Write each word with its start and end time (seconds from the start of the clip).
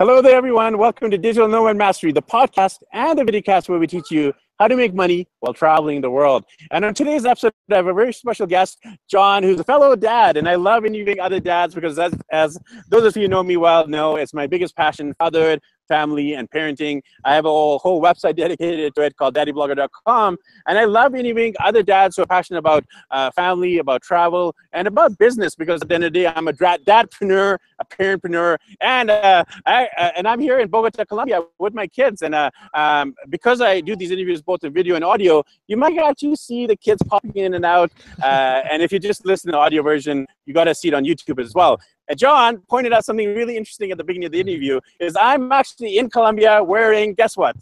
Hello 0.00 0.20
there, 0.20 0.34
everyone. 0.34 0.76
Welcome 0.76 1.12
to 1.12 1.18
Digital 1.18 1.46
Nomad 1.46 1.76
Mastery, 1.76 2.10
the 2.10 2.20
podcast 2.20 2.82
and 2.92 3.16
the 3.16 3.22
videocast 3.22 3.68
where 3.68 3.78
we 3.78 3.86
teach 3.86 4.10
you 4.10 4.32
how 4.58 4.66
to 4.66 4.74
make 4.74 4.92
money 4.92 5.28
while 5.38 5.54
traveling 5.54 6.00
the 6.00 6.10
world. 6.10 6.44
And 6.72 6.84
on 6.84 6.94
today's 6.94 7.24
episode, 7.24 7.52
I 7.70 7.76
have 7.76 7.86
a 7.86 7.94
very 7.94 8.12
special 8.12 8.48
guest, 8.48 8.84
John, 9.08 9.44
who's 9.44 9.60
a 9.60 9.64
fellow 9.64 9.94
dad. 9.94 10.36
And 10.36 10.48
I 10.48 10.56
love 10.56 10.84
interviewing 10.84 11.20
other 11.20 11.38
dads 11.38 11.76
because, 11.76 11.96
as, 11.96 12.12
as 12.32 12.58
those 12.88 13.04
of 13.04 13.16
you 13.16 13.22
who 13.22 13.28
know 13.28 13.44
me 13.44 13.56
well 13.56 13.86
know, 13.86 14.16
it's 14.16 14.34
my 14.34 14.48
biggest 14.48 14.74
passion 14.74 15.14
fatherhood, 15.16 15.60
family 15.88 16.34
and 16.34 16.50
parenting. 16.50 17.00
I 17.24 17.34
have 17.34 17.44
a 17.44 17.48
whole, 17.48 18.02
website 18.04 18.36
dedicated 18.36 18.94
to 18.94 19.02
it 19.02 19.16
called 19.16 19.34
daddyblogger.com. 19.34 20.36
And 20.66 20.78
I 20.78 20.84
love 20.84 21.14
interviewing 21.14 21.54
other 21.60 21.82
dads 21.82 22.16
who 22.16 22.22
are 22.22 22.26
passionate 22.26 22.58
about 22.58 22.84
uh, 23.10 23.30
family, 23.30 23.78
about 23.78 24.02
travel, 24.02 24.54
and 24.72 24.86
about 24.86 25.16
business 25.16 25.54
because 25.54 25.80
at 25.80 25.88
the 25.88 25.94
end 25.94 26.04
of 26.04 26.12
the 26.12 26.20
day, 26.20 26.26
I'm 26.26 26.48
a 26.48 26.52
dadpreneur, 26.52 27.58
a 27.78 27.84
parentpreneur, 27.84 28.58
and, 28.80 29.10
uh, 29.10 29.44
I, 29.64 29.88
uh, 29.96 30.10
and 30.16 30.28
I'm 30.28 30.40
here 30.40 30.58
in 30.60 30.68
Bogota, 30.68 31.04
Colombia 31.04 31.42
with 31.58 31.72
my 31.72 31.86
kids. 31.86 32.22
And 32.22 32.34
uh, 32.34 32.50
um, 32.74 33.14
because 33.30 33.60
I 33.60 33.80
do 33.80 33.96
these 33.96 34.10
interviews 34.10 34.42
both 34.42 34.64
in 34.64 34.72
video 34.72 34.96
and 34.96 35.04
audio, 35.04 35.44
you 35.66 35.76
might 35.76 35.96
actually 35.96 36.36
see 36.36 36.66
the 36.66 36.76
kids 36.76 37.02
popping 37.06 37.36
in 37.36 37.54
and 37.54 37.64
out. 37.64 37.90
Uh, 38.22 38.62
and 38.70 38.82
if 38.82 38.92
you 38.92 38.98
just 38.98 39.24
listen 39.24 39.48
to 39.48 39.52
the 39.52 39.58
audio 39.58 39.82
version, 39.82 40.26
you 40.46 40.54
got 40.54 40.64
to 40.64 40.74
see 40.74 40.88
it 40.88 40.94
on 40.94 41.04
YouTube 41.04 41.40
as 41.42 41.54
well. 41.54 41.80
And 42.08 42.18
John 42.18 42.58
pointed 42.68 42.92
out 42.92 43.04
something 43.04 43.34
really 43.34 43.56
interesting 43.56 43.90
at 43.90 43.98
the 43.98 44.04
beginning 44.04 44.26
of 44.26 44.32
the 44.32 44.40
interview 44.40 44.80
is 45.00 45.16
I'm 45.18 45.50
actually 45.52 45.98
in 45.98 46.10
Colombia 46.10 46.62
wearing, 46.62 47.14
guess 47.14 47.36
what? 47.36 47.56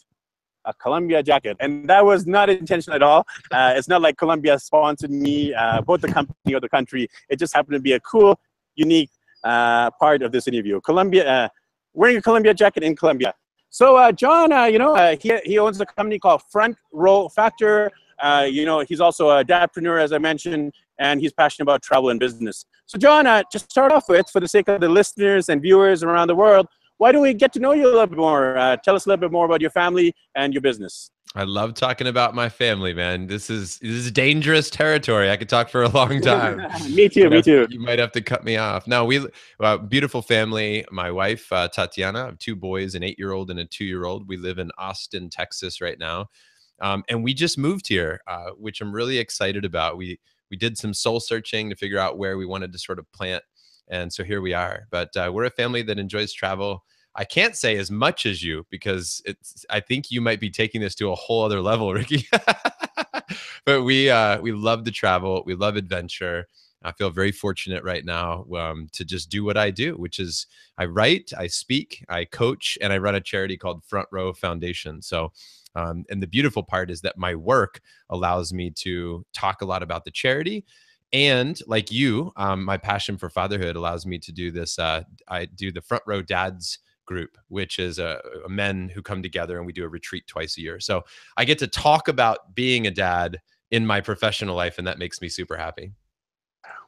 A 0.64 0.74
Columbia 0.74 1.22
jacket. 1.22 1.56
And 1.60 1.88
that 1.88 2.04
was 2.04 2.26
not 2.26 2.50
intentional 2.50 2.96
at 2.96 3.02
all. 3.02 3.26
Uh, 3.50 3.74
it's 3.76 3.88
not 3.88 4.02
like 4.02 4.16
Columbia 4.16 4.58
sponsored 4.58 5.10
me, 5.10 5.54
uh, 5.54 5.80
both 5.82 6.00
the 6.00 6.08
company 6.08 6.54
or 6.54 6.60
the 6.60 6.68
country. 6.68 7.08
It 7.28 7.38
just 7.38 7.54
happened 7.54 7.74
to 7.74 7.80
be 7.80 7.92
a 7.92 8.00
cool, 8.00 8.38
unique 8.74 9.10
uh, 9.44 9.90
part 9.92 10.22
of 10.22 10.32
this 10.32 10.48
interview. 10.48 10.80
Columbia, 10.80 11.28
uh, 11.28 11.48
wearing 11.94 12.16
a 12.16 12.22
Columbia 12.22 12.54
jacket 12.54 12.82
in 12.82 12.96
Colombia. 12.96 13.34
So 13.70 13.96
uh, 13.96 14.12
John, 14.12 14.52
uh, 14.52 14.64
you 14.64 14.78
know, 14.78 15.16
he, 15.20 15.38
he 15.44 15.58
owns 15.58 15.80
a 15.80 15.86
company 15.86 16.18
called 16.18 16.42
Front 16.50 16.76
Row 16.92 17.28
Factor. 17.28 17.90
you 18.46 18.64
know, 18.64 18.80
he's 18.80 19.00
also 19.00 19.30
a 19.30 19.44
dadpreneur, 19.44 20.00
as 20.00 20.12
I 20.12 20.18
mentioned 20.18 20.72
and 21.02 21.20
he's 21.20 21.32
passionate 21.32 21.64
about 21.64 21.82
travel 21.82 22.08
and 22.10 22.20
business. 22.20 22.64
So, 22.86 22.96
John, 22.96 23.26
uh, 23.26 23.42
just 23.52 23.70
start 23.70 23.92
off 23.92 24.08
with, 24.08 24.30
for 24.30 24.40
the 24.40 24.48
sake 24.48 24.68
of 24.68 24.80
the 24.80 24.88
listeners 24.88 25.48
and 25.48 25.60
viewers 25.60 26.02
around 26.02 26.28
the 26.28 26.36
world, 26.36 26.68
why 26.98 27.10
don't 27.10 27.22
we 27.22 27.34
get 27.34 27.52
to 27.54 27.58
know 27.58 27.72
you 27.72 27.84
a 27.84 27.90
little 27.90 28.06
bit 28.06 28.18
more? 28.18 28.56
Uh, 28.56 28.76
tell 28.76 28.94
us 28.94 29.06
a 29.06 29.08
little 29.08 29.20
bit 29.20 29.32
more 29.32 29.44
about 29.44 29.60
your 29.60 29.70
family 29.70 30.14
and 30.36 30.54
your 30.54 30.62
business. 30.62 31.10
I 31.34 31.44
love 31.44 31.74
talking 31.74 32.06
about 32.06 32.34
my 32.34 32.48
family, 32.48 32.94
man. 32.94 33.26
This 33.26 33.48
is 33.48 33.78
this 33.78 33.90
is 33.90 34.12
dangerous 34.12 34.68
territory. 34.70 35.30
I 35.30 35.36
could 35.36 35.48
talk 35.48 35.70
for 35.70 35.82
a 35.82 35.88
long 35.88 36.20
time. 36.32 36.58
me 36.94 37.08
too. 37.08 37.30
me 37.30 37.42
too. 37.42 37.66
You 37.70 37.80
might 37.80 37.98
have 37.98 38.12
to 38.12 38.20
cut 38.20 38.44
me 38.44 38.56
off. 38.58 38.86
No, 38.86 39.04
we 39.04 39.26
uh, 39.58 39.78
beautiful 39.78 40.20
family. 40.20 40.84
My 40.92 41.10
wife 41.10 41.50
uh, 41.50 41.68
Tatiana, 41.68 42.22
I 42.22 42.26
have 42.26 42.38
two 42.38 42.54
boys, 42.54 42.94
an 42.94 43.02
eight-year-old 43.02 43.50
and 43.50 43.60
a 43.60 43.64
two-year-old. 43.64 44.28
We 44.28 44.36
live 44.36 44.58
in 44.58 44.70
Austin, 44.76 45.30
Texas, 45.30 45.80
right 45.80 45.98
now, 45.98 46.26
um, 46.82 47.02
and 47.08 47.24
we 47.24 47.32
just 47.32 47.56
moved 47.56 47.88
here, 47.88 48.20
uh, 48.26 48.50
which 48.58 48.82
I'm 48.82 48.92
really 48.92 49.18
excited 49.18 49.64
about. 49.64 49.96
We 49.96 50.20
we 50.52 50.58
did 50.58 50.76
some 50.76 50.92
soul 50.92 51.18
searching 51.18 51.70
to 51.70 51.74
figure 51.74 51.98
out 51.98 52.18
where 52.18 52.36
we 52.36 52.44
wanted 52.44 52.74
to 52.74 52.78
sort 52.78 52.98
of 52.98 53.10
plant. 53.10 53.42
And 53.88 54.12
so 54.12 54.22
here 54.22 54.42
we 54.42 54.52
are. 54.52 54.86
But 54.90 55.16
uh, 55.16 55.30
we're 55.32 55.46
a 55.46 55.50
family 55.50 55.80
that 55.84 55.98
enjoys 55.98 56.30
travel. 56.34 56.84
I 57.16 57.24
can't 57.24 57.56
say 57.56 57.78
as 57.78 57.90
much 57.90 58.26
as 58.26 58.42
you 58.42 58.66
because 58.68 59.22
it's. 59.24 59.64
I 59.70 59.80
think 59.80 60.10
you 60.10 60.20
might 60.20 60.40
be 60.40 60.50
taking 60.50 60.82
this 60.82 60.94
to 60.96 61.10
a 61.10 61.14
whole 61.14 61.42
other 61.42 61.62
level, 61.62 61.92
Ricky. 61.94 62.28
but 63.64 63.82
we 63.82 64.10
uh, 64.10 64.42
we 64.42 64.52
love 64.52 64.84
to 64.84 64.90
travel. 64.90 65.42
We 65.46 65.54
love 65.54 65.76
adventure. 65.76 66.48
I 66.84 66.92
feel 66.92 67.10
very 67.10 67.32
fortunate 67.32 67.82
right 67.84 68.04
now 68.04 68.44
um, 68.54 68.88
to 68.92 69.04
just 69.04 69.30
do 69.30 69.44
what 69.44 69.56
I 69.56 69.70
do, 69.70 69.94
which 69.94 70.18
is 70.18 70.46
I 70.76 70.86
write, 70.86 71.30
I 71.38 71.46
speak, 71.46 72.04
I 72.08 72.24
coach, 72.24 72.76
and 72.82 72.92
I 72.92 72.98
run 72.98 73.14
a 73.14 73.20
charity 73.20 73.56
called 73.56 73.84
Front 73.84 74.08
Row 74.10 74.32
Foundation. 74.32 75.00
So 75.00 75.32
um, 75.74 76.04
and 76.10 76.22
the 76.22 76.26
beautiful 76.26 76.62
part 76.62 76.90
is 76.90 77.00
that 77.02 77.18
my 77.18 77.34
work 77.34 77.80
allows 78.10 78.52
me 78.52 78.70
to 78.70 79.24
talk 79.32 79.62
a 79.62 79.66
lot 79.66 79.82
about 79.82 80.04
the 80.04 80.10
charity. 80.10 80.64
And 81.12 81.58
like 81.66 81.92
you, 81.92 82.32
um, 82.36 82.64
my 82.64 82.78
passion 82.78 83.18
for 83.18 83.28
fatherhood 83.28 83.76
allows 83.76 84.06
me 84.06 84.18
to 84.18 84.32
do 84.32 84.50
this. 84.50 84.78
Uh, 84.78 85.02
I 85.28 85.44
do 85.44 85.70
the 85.70 85.82
Front 85.82 86.04
Row 86.06 86.22
Dads 86.22 86.78
group, 87.04 87.36
which 87.48 87.78
is 87.78 87.98
a, 87.98 88.20
a 88.46 88.48
men 88.48 88.88
who 88.88 89.02
come 89.02 89.22
together 89.22 89.58
and 89.58 89.66
we 89.66 89.72
do 89.72 89.84
a 89.84 89.88
retreat 89.88 90.26
twice 90.26 90.56
a 90.56 90.62
year. 90.62 90.80
So 90.80 91.04
I 91.36 91.44
get 91.44 91.58
to 91.58 91.66
talk 91.66 92.08
about 92.08 92.54
being 92.54 92.86
a 92.86 92.90
dad 92.90 93.40
in 93.70 93.86
my 93.86 94.00
professional 94.00 94.54
life, 94.54 94.78
and 94.78 94.86
that 94.86 94.98
makes 94.98 95.20
me 95.20 95.28
super 95.28 95.56
happy. 95.56 95.92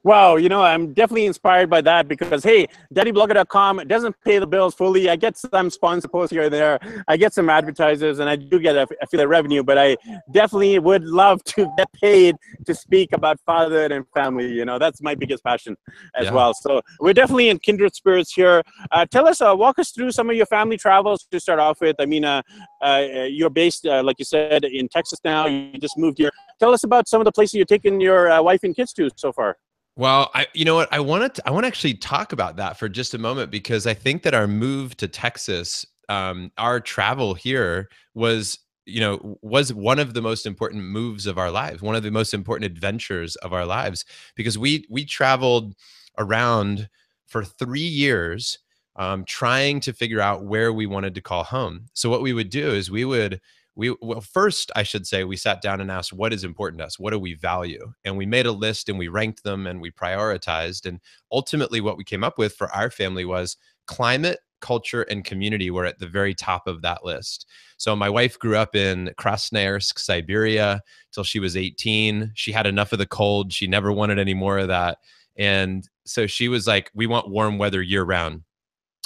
Wow, 0.05 0.37
you 0.37 0.51
know, 0.51 0.61
I'm 0.61 0.93
definitely 0.93 1.25
inspired 1.25 1.71
by 1.71 1.81
that 1.81 2.09
because 2.09 2.45
hey, 2.45 2.67
daddyblogger.com 2.95 3.85
doesn't 3.87 4.15
pay 4.23 4.39
the 4.39 4.47
bills 4.47 4.75
fully. 4.75 5.09
I 5.09 5.17
get 5.17 5.35
some 5.35 5.71
sponsor 5.71 6.09
posts 6.09 6.31
here 6.31 6.43
and 6.43 6.53
there. 6.53 6.79
I 7.09 7.17
get 7.17 7.33
some 7.33 7.49
advertisers 7.49 8.19
and 8.19 8.29
I 8.29 8.37
do 8.37 8.59
get 8.59 8.77
a, 8.77 8.87
a 9.01 9.07
feel 9.07 9.21
of 9.21 9.31
revenue, 9.31 9.63
but 9.63 9.79
I 9.79 9.97
definitely 10.31 10.79
would 10.79 11.05
love 11.05 11.43
to 11.45 11.73
get 11.79 11.91
paid 11.95 12.37
to 12.67 12.75
speak 12.75 13.15
about 13.15 13.41
fatherhood 13.47 13.93
and 13.93 14.05
family. 14.15 14.53
You 14.53 14.67
know, 14.67 14.79
that's 14.79 15.01
my 15.01 15.15
biggest 15.15 15.43
passion 15.43 15.75
as 16.15 16.27
yeah. 16.27 16.33
well. 16.33 16.53
So 16.53 16.83
we're 17.01 17.15
definitely 17.15 17.49
in 17.49 17.59
kindred 17.59 17.95
spirits 17.95 18.35
here. 18.35 18.63
Uh, 18.91 19.07
tell 19.11 19.27
us, 19.27 19.41
uh, 19.41 19.55
walk 19.57 19.79
us 19.79 19.91
through 19.91 20.11
some 20.13 20.29
of 20.29 20.37
your 20.37 20.47
family 20.47 20.77
travels 20.77 21.27
to 21.31 21.41
start 21.41 21.61
off 21.61 21.81
with. 21.81 21.97
I 21.99 22.05
mean, 22.05 22.27
uh, 22.27 22.43
uh 22.85 23.07
you're 23.27 23.49
based, 23.49 23.87
uh, 23.87 24.03
like 24.03 24.19
you 24.19 24.27
said, 24.27 24.65
in 24.65 24.87
Texas 24.89 25.19
now. 25.25 25.47
You 25.47 25.79
just 25.79 25.97
moved 25.97 26.19
here. 26.19 26.31
Tell 26.61 26.75
us 26.75 26.85
about 26.85 27.09
some 27.09 27.23
of 27.23 27.25
the 27.25 27.33
places 27.33 27.55
you're 27.55 27.65
taking 27.65 28.03
your 28.03 28.31
uh, 28.31 28.43
wife 28.43 28.65
and 28.65 28.77
kids 28.77 28.93
to 28.95 29.09
so 29.17 29.33
far. 29.33 29.57
Well, 29.97 30.31
I 30.35 30.47
you 30.55 30.65
know 30.65 30.75
what 30.75 30.93
I 30.93 31.01
want 31.01 31.35
to 31.37 31.47
I 31.47 31.51
want 31.53 31.65
to 31.65 31.69
actually 31.69 31.95
talk 31.95 32.33
about 32.33 32.57
that 32.57 32.79
for 32.79 32.89
just 32.89 33.15
a 33.15 33.19
moment 33.19 33.51
because 33.51 33.87
I 33.87 33.95
think 33.95 34.23
that 34.25 34.35
our 34.35 34.49
move 34.49 34.97
to 34.97 35.09
Texas, 35.09 35.87
um, 36.09 36.51
our 36.59 36.81
travel 36.81 37.35
here 37.35 37.89
was 38.15 38.59
you 38.87 39.01
know 39.01 39.39
was 39.41 39.73
one 39.73 40.01
of 40.01 40.15
the 40.15 40.23
most 40.23 40.47
important 40.47 40.83
moves 40.85 41.27
of 41.27 41.39
our 41.39 41.51
lives, 41.51 41.81
one 41.81 41.95
of 41.95 42.03
the 42.03 42.11
most 42.11 42.35
important 42.35 42.71
adventures 42.71 43.37
of 43.37 43.53
our 43.53 43.65
lives 43.67 44.05
because 44.35 44.59
we 44.59 44.85
we 44.91 45.05
traveled 45.05 45.75
around 46.19 46.89
for 47.27 47.45
three 47.45 47.81
years 47.81 48.59
um, 48.97 49.25
trying 49.25 49.81
to 49.81 49.93
figure 49.93 50.21
out 50.21 50.45
where 50.45 50.73
we 50.73 50.87
wanted 50.87 51.15
to 51.15 51.21
call 51.21 51.45
home. 51.45 51.87
So 51.95 52.11
what 52.11 52.23
we 52.23 52.33
would 52.33 52.51
do 52.51 52.71
is 52.71 52.91
we 52.91 53.05
would 53.05 53.41
we 53.77 53.95
well 54.01 54.21
first 54.21 54.71
i 54.77 54.83
should 54.83 55.07
say 55.07 55.25
we 55.25 55.37
sat 55.37 55.61
down 55.61 55.81
and 55.81 55.91
asked 55.91 56.13
what 56.13 56.33
is 56.33 56.45
important 56.45 56.79
to 56.79 56.87
us? 56.87 56.99
What 56.99 57.13
do 57.13 57.19
we 57.19 57.35
value? 57.35 57.93
And 58.05 58.17
we 58.17 58.27
made 58.27 58.47
a 58.47 58.53
list 58.53 58.89
and 58.89 58.99
we 58.99 59.09
ranked 59.09 59.43
them 59.43 59.67
and 59.67 59.81
we 59.81 59.91
prioritized. 59.91 60.87
And 60.87 61.01
ultimately 61.33 61.81
what 61.81 61.97
we 61.97 62.05
came 62.05 62.25
up 62.25 62.39
with 62.39 62.55
for 62.55 62.71
our 62.73 62.91
family 62.91 63.25
was 63.25 63.57
climate 63.87 64.39
culture 64.61 65.03
and 65.03 65.25
community 65.25 65.71
were 65.71 65.85
at 65.85 65.99
the 65.99 66.07
very 66.07 66.35
top 66.35 66.67
of 66.67 66.81
that 66.81 67.05
list. 67.05 67.47
So 67.77 67.95
my 67.95 68.09
wife 68.09 68.39
grew 68.39 68.57
up 68.57 68.75
in 68.75 69.11
krasnoyarsk 69.19 69.99
siberia 69.99 70.81
till 71.13 71.25
she 71.25 71.39
was 71.39 71.57
18 71.57 72.33
she 72.35 72.53
had 72.53 72.67
enough 72.67 72.93
of 72.93 72.99
the 72.99 73.07
cold. 73.07 73.53
She 73.53 73.67
never 73.67 73.93
wanted 73.93 74.19
any 74.19 74.35
more 74.35 74.59
of 74.59 74.69
that. 74.69 74.99
And 75.37 75.87
so 76.07 76.27
she 76.27 76.49
was 76.49 76.67
like 76.67 76.91
we 76.95 77.07
want 77.07 77.29
warm 77.29 77.59
weather 77.59 77.83
year 77.83 78.05
round 78.05 78.43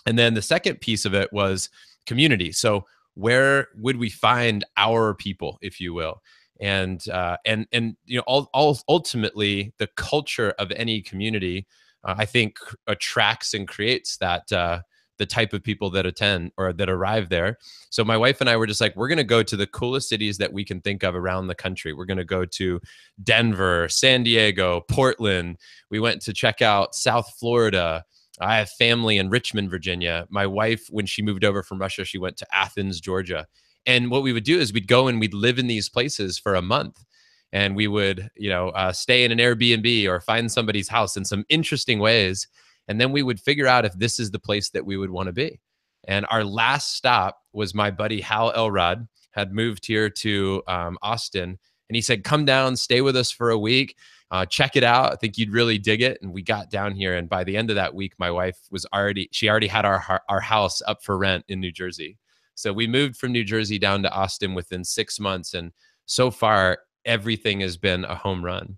and 0.06 0.18
then 0.18 0.34
the 0.34 0.42
second 0.42 0.80
piece 0.80 1.04
of 1.04 1.14
it 1.14 1.32
was 1.32 1.68
community. 2.06 2.52
So 2.52 2.86
where 3.18 3.66
would 3.74 3.96
we 3.96 4.10
find 4.10 4.64
our 4.76 5.12
people, 5.12 5.58
if 5.60 5.80
you 5.80 5.92
will? 5.92 6.22
And 6.60 7.06
uh, 7.08 7.36
and 7.44 7.66
and 7.72 7.96
you 8.04 8.16
know, 8.16 8.24
all, 8.26 8.48
all 8.54 8.78
ultimately, 8.88 9.72
the 9.78 9.88
culture 9.96 10.54
of 10.58 10.70
any 10.72 11.02
community, 11.02 11.66
uh, 12.04 12.14
I 12.16 12.24
think, 12.24 12.58
attracts 12.86 13.54
and 13.54 13.66
creates 13.66 14.16
that. 14.18 14.50
Uh, 14.52 14.80
the 15.18 15.26
type 15.26 15.52
of 15.52 15.64
people 15.64 15.90
that 15.90 16.06
attend 16.06 16.52
or 16.56 16.72
that 16.72 16.88
arrive 16.88 17.28
there. 17.28 17.58
So 17.90 18.04
my 18.04 18.16
wife 18.16 18.40
and 18.40 18.48
I 18.48 18.56
were 18.56 18.68
just 18.68 18.80
like, 18.80 18.94
we're 18.94 19.08
going 19.08 19.18
to 19.18 19.24
go 19.24 19.42
to 19.42 19.56
the 19.56 19.66
coolest 19.66 20.08
cities 20.08 20.38
that 20.38 20.52
we 20.52 20.64
can 20.64 20.80
think 20.80 21.02
of 21.02 21.16
around 21.16 21.48
the 21.48 21.56
country. 21.56 21.92
We're 21.92 22.04
going 22.04 22.18
to 22.18 22.24
go 22.24 22.44
to 22.44 22.80
Denver, 23.24 23.88
San 23.88 24.22
Diego, 24.22 24.82
Portland. 24.88 25.56
We 25.90 25.98
went 25.98 26.22
to 26.22 26.32
check 26.32 26.62
out 26.62 26.94
South 26.94 27.34
Florida, 27.36 28.04
I 28.40 28.58
have 28.58 28.70
family 28.70 29.18
in 29.18 29.30
Richmond, 29.30 29.70
Virginia. 29.70 30.26
My 30.30 30.46
wife, 30.46 30.86
when 30.90 31.06
she 31.06 31.22
moved 31.22 31.44
over 31.44 31.62
from 31.62 31.80
Russia, 31.80 32.04
she 32.04 32.18
went 32.18 32.36
to 32.38 32.46
Athens, 32.52 33.00
Georgia. 33.00 33.46
And 33.86 34.10
what 34.10 34.22
we 34.22 34.32
would 34.32 34.44
do 34.44 34.58
is 34.58 34.72
we'd 34.72 34.86
go 34.86 35.08
and 35.08 35.18
we'd 35.18 35.34
live 35.34 35.58
in 35.58 35.66
these 35.66 35.88
places 35.88 36.38
for 36.38 36.54
a 36.54 36.62
month 36.62 37.04
and 37.52 37.74
we 37.74 37.88
would, 37.88 38.28
you 38.36 38.50
know, 38.50 38.68
uh, 38.70 38.92
stay 38.92 39.24
in 39.24 39.32
an 39.32 39.38
Airbnb 39.38 40.06
or 40.06 40.20
find 40.20 40.52
somebody's 40.52 40.88
house 40.88 41.16
in 41.16 41.24
some 41.24 41.44
interesting 41.48 41.98
ways. 41.98 42.46
And 42.86 43.00
then 43.00 43.12
we 43.12 43.22
would 43.22 43.40
figure 43.40 43.66
out 43.66 43.84
if 43.84 43.94
this 43.94 44.20
is 44.20 44.30
the 44.30 44.38
place 44.38 44.70
that 44.70 44.84
we 44.84 44.96
would 44.96 45.10
want 45.10 45.28
to 45.28 45.32
be. 45.32 45.60
And 46.06 46.26
our 46.30 46.44
last 46.44 46.94
stop 46.94 47.38
was 47.52 47.74
my 47.74 47.90
buddy 47.90 48.20
Hal 48.20 48.52
Elrod 48.54 49.08
had 49.32 49.52
moved 49.52 49.86
here 49.86 50.10
to 50.10 50.62
um, 50.66 50.98
Austin. 51.02 51.58
And 51.88 51.96
he 51.96 52.02
said, 52.02 52.24
come 52.24 52.44
down, 52.44 52.76
stay 52.76 53.00
with 53.00 53.16
us 53.16 53.30
for 53.30 53.50
a 53.50 53.58
week 53.58 53.96
uh, 54.30 54.44
check 54.44 54.76
it 54.76 54.84
out. 54.84 55.12
I 55.12 55.16
think 55.16 55.38
you'd 55.38 55.52
really 55.52 55.78
dig 55.78 56.02
it. 56.02 56.18
And 56.20 56.32
we 56.32 56.42
got 56.42 56.70
down 56.70 56.94
here, 56.94 57.16
and 57.16 57.28
by 57.28 57.44
the 57.44 57.56
end 57.56 57.70
of 57.70 57.76
that 57.76 57.94
week, 57.94 58.12
my 58.18 58.30
wife 58.30 58.58
was 58.70 58.86
already 58.92 59.28
she 59.32 59.48
already 59.48 59.66
had 59.68 59.84
our 59.84 60.22
our 60.28 60.40
house 60.40 60.82
up 60.86 61.02
for 61.02 61.16
rent 61.16 61.44
in 61.48 61.60
New 61.60 61.72
Jersey. 61.72 62.18
So 62.54 62.72
we 62.72 62.86
moved 62.86 63.16
from 63.16 63.32
New 63.32 63.44
Jersey 63.44 63.78
down 63.78 64.02
to 64.02 64.12
Austin 64.12 64.54
within 64.54 64.84
six 64.84 65.18
months, 65.18 65.54
and 65.54 65.72
so 66.06 66.30
far 66.30 66.78
everything 67.04 67.60
has 67.60 67.76
been 67.76 68.04
a 68.04 68.14
home 68.14 68.44
run. 68.44 68.76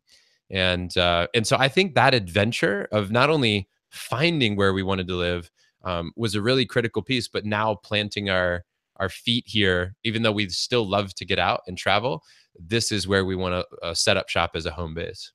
And 0.50 0.96
uh, 0.96 1.26
and 1.34 1.46
so 1.46 1.56
I 1.58 1.68
think 1.68 1.94
that 1.94 2.14
adventure 2.14 2.88
of 2.92 3.10
not 3.10 3.30
only 3.30 3.68
finding 3.90 4.56
where 4.56 4.72
we 4.72 4.82
wanted 4.82 5.08
to 5.08 5.16
live, 5.16 5.50
um, 5.84 6.12
was 6.16 6.34
a 6.34 6.42
really 6.42 6.66
critical 6.66 7.02
piece. 7.02 7.26
But 7.26 7.44
now 7.44 7.74
planting 7.74 8.30
our 8.30 8.64
our 8.96 9.08
feet 9.08 9.44
here, 9.46 9.96
even 10.04 10.22
though 10.22 10.32
we 10.32 10.48
still 10.48 10.88
love 10.88 11.14
to 11.14 11.24
get 11.24 11.38
out 11.38 11.62
and 11.66 11.76
travel, 11.76 12.22
this 12.58 12.92
is 12.92 13.08
where 13.08 13.24
we 13.24 13.34
want 13.34 13.54
to 13.54 13.86
uh, 13.86 13.94
set 13.94 14.16
up 14.16 14.28
shop 14.28 14.52
as 14.54 14.66
a 14.66 14.70
home 14.70 14.94
base. 14.94 15.32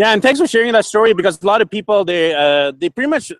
Yeah, 0.00 0.14
and 0.14 0.22
thanks 0.22 0.40
for 0.40 0.46
sharing 0.46 0.72
that 0.72 0.86
story 0.86 1.12
because 1.12 1.42
a 1.42 1.46
lot 1.46 1.60
of 1.60 1.68
people 1.68 2.06
they 2.06 2.32
uh, 2.34 2.72
they 2.80 2.88
pretty 2.88 3.10
much 3.10 3.30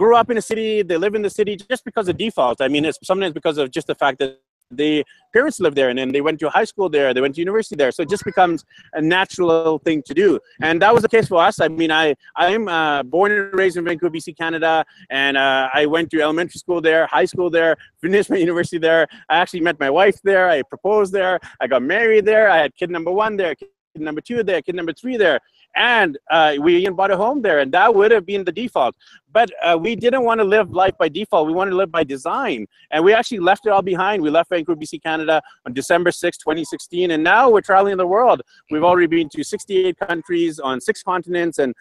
grew 0.00 0.14
up 0.14 0.28
in 0.30 0.36
a 0.36 0.42
city, 0.42 0.82
they 0.82 0.98
live 0.98 1.14
in 1.14 1.22
the 1.22 1.30
city 1.30 1.56
just 1.56 1.86
because 1.86 2.06
of 2.10 2.18
default. 2.18 2.60
I 2.60 2.68
mean, 2.68 2.84
it's 2.84 2.98
sometimes 3.02 3.32
because 3.32 3.56
of 3.56 3.70
just 3.70 3.86
the 3.86 3.94
fact 3.94 4.18
that 4.18 4.38
the 4.70 5.02
parents 5.32 5.58
live 5.58 5.74
there 5.74 5.88
and 5.88 5.98
then 5.98 6.12
they 6.12 6.20
went 6.20 6.38
to 6.40 6.50
high 6.50 6.64
school 6.64 6.90
there 6.90 7.14
they 7.14 7.22
went 7.22 7.34
to 7.36 7.40
university 7.40 7.76
there. 7.76 7.90
So 7.92 8.02
it 8.02 8.10
just 8.10 8.24
becomes 8.24 8.62
a 8.92 9.00
natural 9.00 9.78
thing 9.78 10.02
to 10.02 10.12
do. 10.12 10.38
And 10.60 10.82
that 10.82 10.92
was 10.92 11.02
the 11.02 11.08
case 11.08 11.28
for 11.28 11.40
us. 11.42 11.60
I 11.60 11.68
mean 11.68 11.92
i 12.02 12.14
i'm 12.34 12.68
uh, 12.68 13.02
born 13.04 13.32
and 13.32 13.54
raised 13.54 13.76
in 13.78 13.84
vancouver 13.84 14.10
bc 14.16 14.36
canada 14.36 14.84
and 15.08 15.36
uh, 15.36 15.70
i 15.72 15.86
went 15.86 16.10
to 16.10 16.20
elementary 16.20 16.58
school 16.64 16.80
there 16.88 17.06
high 17.06 17.28
school 17.32 17.48
there 17.48 17.72
finished 18.02 18.28
my 18.28 18.36
university 18.36 18.78
there. 18.88 19.06
I 19.30 19.36
actually 19.42 19.60
met 19.68 19.78
my 19.78 19.90
wife 20.00 20.18
there 20.30 20.44
i 20.50 20.62
proposed 20.74 21.12
there 21.12 21.38
i 21.62 21.66
got 21.72 21.82
married 21.94 22.24
there 22.26 22.50
i 22.50 22.58
had 22.62 22.70
kid 22.74 22.90
number 22.90 23.12
one 23.12 23.36
there 23.36 23.54
kid 23.54 23.68
number 23.98 24.20
two 24.20 24.42
there 24.42 24.60
kid 24.62 24.74
number 24.74 24.92
three 24.92 25.16
there 25.16 25.40
and 25.76 26.18
uh, 26.30 26.54
we 26.60 26.76
even 26.76 26.94
bought 26.94 27.10
a 27.10 27.16
home 27.16 27.42
there, 27.42 27.60
and 27.60 27.70
that 27.72 27.94
would 27.94 28.10
have 28.10 28.26
been 28.26 28.44
the 28.44 28.52
default. 28.52 28.96
But 29.32 29.50
uh, 29.62 29.76
we 29.78 29.94
didn't 29.94 30.24
want 30.24 30.40
to 30.40 30.44
live 30.44 30.70
life 30.70 30.96
by 30.98 31.10
default. 31.10 31.46
We 31.46 31.52
wanted 31.52 31.72
to 31.72 31.76
live 31.76 31.92
by 31.92 32.02
design, 32.02 32.66
and 32.90 33.04
we 33.04 33.12
actually 33.12 33.40
left 33.40 33.66
it 33.66 33.70
all 33.70 33.82
behind. 33.82 34.22
We 34.22 34.30
left 34.30 34.48
Vancouver, 34.48 34.80
BC, 34.80 35.02
Canada 35.02 35.42
on 35.66 35.74
December 35.74 36.10
6, 36.10 36.38
2016, 36.38 37.10
and 37.10 37.22
now 37.22 37.50
we're 37.50 37.60
traveling 37.60 37.96
the 37.98 38.06
world. 38.06 38.40
We've 38.70 38.84
already 38.84 39.06
been 39.06 39.28
to 39.30 39.44
68 39.44 39.98
countries 39.98 40.58
on 40.58 40.80
six 40.80 41.02
continents, 41.02 41.58
and 41.58 41.74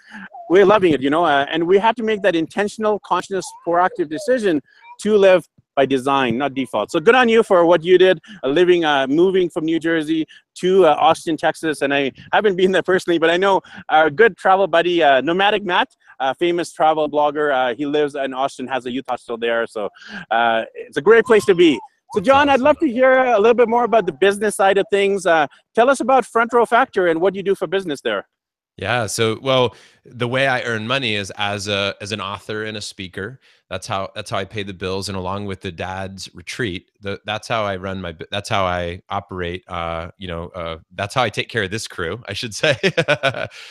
we're 0.50 0.66
loving 0.66 0.94
it, 0.94 1.02
you 1.02 1.10
know. 1.10 1.26
Uh, 1.26 1.46
and 1.50 1.66
we 1.66 1.78
had 1.78 1.96
to 1.96 2.04
make 2.04 2.22
that 2.24 2.36
intentional, 2.36 3.00
conscious, 3.00 3.46
proactive 3.66 4.10
decision 4.10 4.62
to 5.00 5.18
live 5.18 5.48
by 5.76 5.86
design, 5.86 6.38
not 6.38 6.54
default. 6.54 6.92
So 6.92 7.00
good 7.00 7.16
on 7.16 7.30
you 7.30 7.44
for 7.44 7.66
what 7.66 7.84
you 7.84 7.98
did, 7.98 8.20
uh, 8.44 8.48
living, 8.48 8.86
uh, 8.86 9.08
moving 9.08 9.50
from 9.50 9.66
New 9.66 9.80
Jersey 9.80 10.26
to 10.56 10.86
uh, 10.86 10.96
Austin, 11.00 11.38
Texas. 11.38 11.82
And 11.82 11.94
I 11.94 12.12
haven't 12.32 12.56
been 12.56 12.72
there 12.72 12.84
personally, 12.84 13.20
but 13.20 13.30
I 13.30 13.38
know 13.38 13.62
our 13.90 14.10
good 14.10 14.38
travel 14.38 14.68
buddy, 14.68 15.04
uh, 15.04 15.22
Nomadic 15.22 15.64
Matt, 15.64 15.96
a 16.20 16.34
famous 16.34 16.72
travel 16.72 17.10
blogger. 17.10 17.54
Uh, 17.54 17.76
he 17.76 17.86
lives 17.86 18.16
in 18.16 18.34
Austin, 18.34 18.68
has 18.68 18.86
a 18.86 18.92
youth 18.92 19.06
hostel 19.08 19.38
there. 19.38 19.68
So 19.68 19.90
uh, 20.32 20.64
it's 20.74 20.98
a 20.98 21.02
great 21.02 21.26
place 21.26 21.46
to 21.46 21.56
be. 21.56 21.80
So 22.14 22.22
John, 22.22 22.48
I'd 22.48 22.62
love 22.62 22.80
to 22.80 22.88
hear 22.88 23.26
a 23.26 23.38
little 23.38 23.56
bit 23.56 23.68
more 23.68 23.84
about 23.84 24.06
the 24.06 24.14
business 24.14 24.56
side 24.56 24.78
of 24.78 24.86
things. 24.90 25.24
tell 25.24 25.90
us 25.90 26.00
about 26.00 26.26
Front 26.26 26.54
Row 26.54 26.66
Factor 26.66 27.08
and 27.08 27.20
what 27.20 27.36
you 27.36 27.44
do 27.44 27.56
for 27.56 27.68
business 27.68 28.00
there. 28.02 28.28
Yeah. 28.78 29.06
So, 29.08 29.40
well, 29.42 29.74
the 30.04 30.28
way 30.28 30.48
I 30.48 30.62
earn 30.64 30.86
money 30.86 31.16
is 31.16 31.32
as 31.38 31.68
a 31.68 31.96
as 32.02 32.12
an 32.12 32.20
author 32.20 32.64
and 32.66 32.76
a 32.76 32.82
speaker. 32.82 33.40
That's 33.70 33.88
how 33.88 34.12
that's 34.16 34.30
how 34.30 34.38
I 34.38 34.46
pay 34.46 34.64
the 34.64 34.74
bills, 34.74 35.08
and 35.10 35.18
along 35.18 35.46
with 35.46 35.62
the 35.62 35.72
dad's 35.72 36.30
retreat, 36.36 36.92
the, 37.02 37.20
that's 37.26 37.48
how 37.48 37.64
I 37.64 37.78
run 37.78 38.02
my. 38.02 38.16
That's 38.32 38.50
how 38.50 38.66
I 38.66 39.02
operate. 39.10 39.64
Uh, 39.68 40.12
you 40.18 40.28
know, 40.28 40.50
uh, 40.50 40.78
that's 40.94 41.16
how 41.16 41.24
I 41.24 41.30
take 41.30 41.50
care 41.50 41.64
of 41.64 41.72
this 41.72 41.88
crew. 41.88 42.22
I 42.28 42.34
should 42.34 42.54
say. 42.56 42.78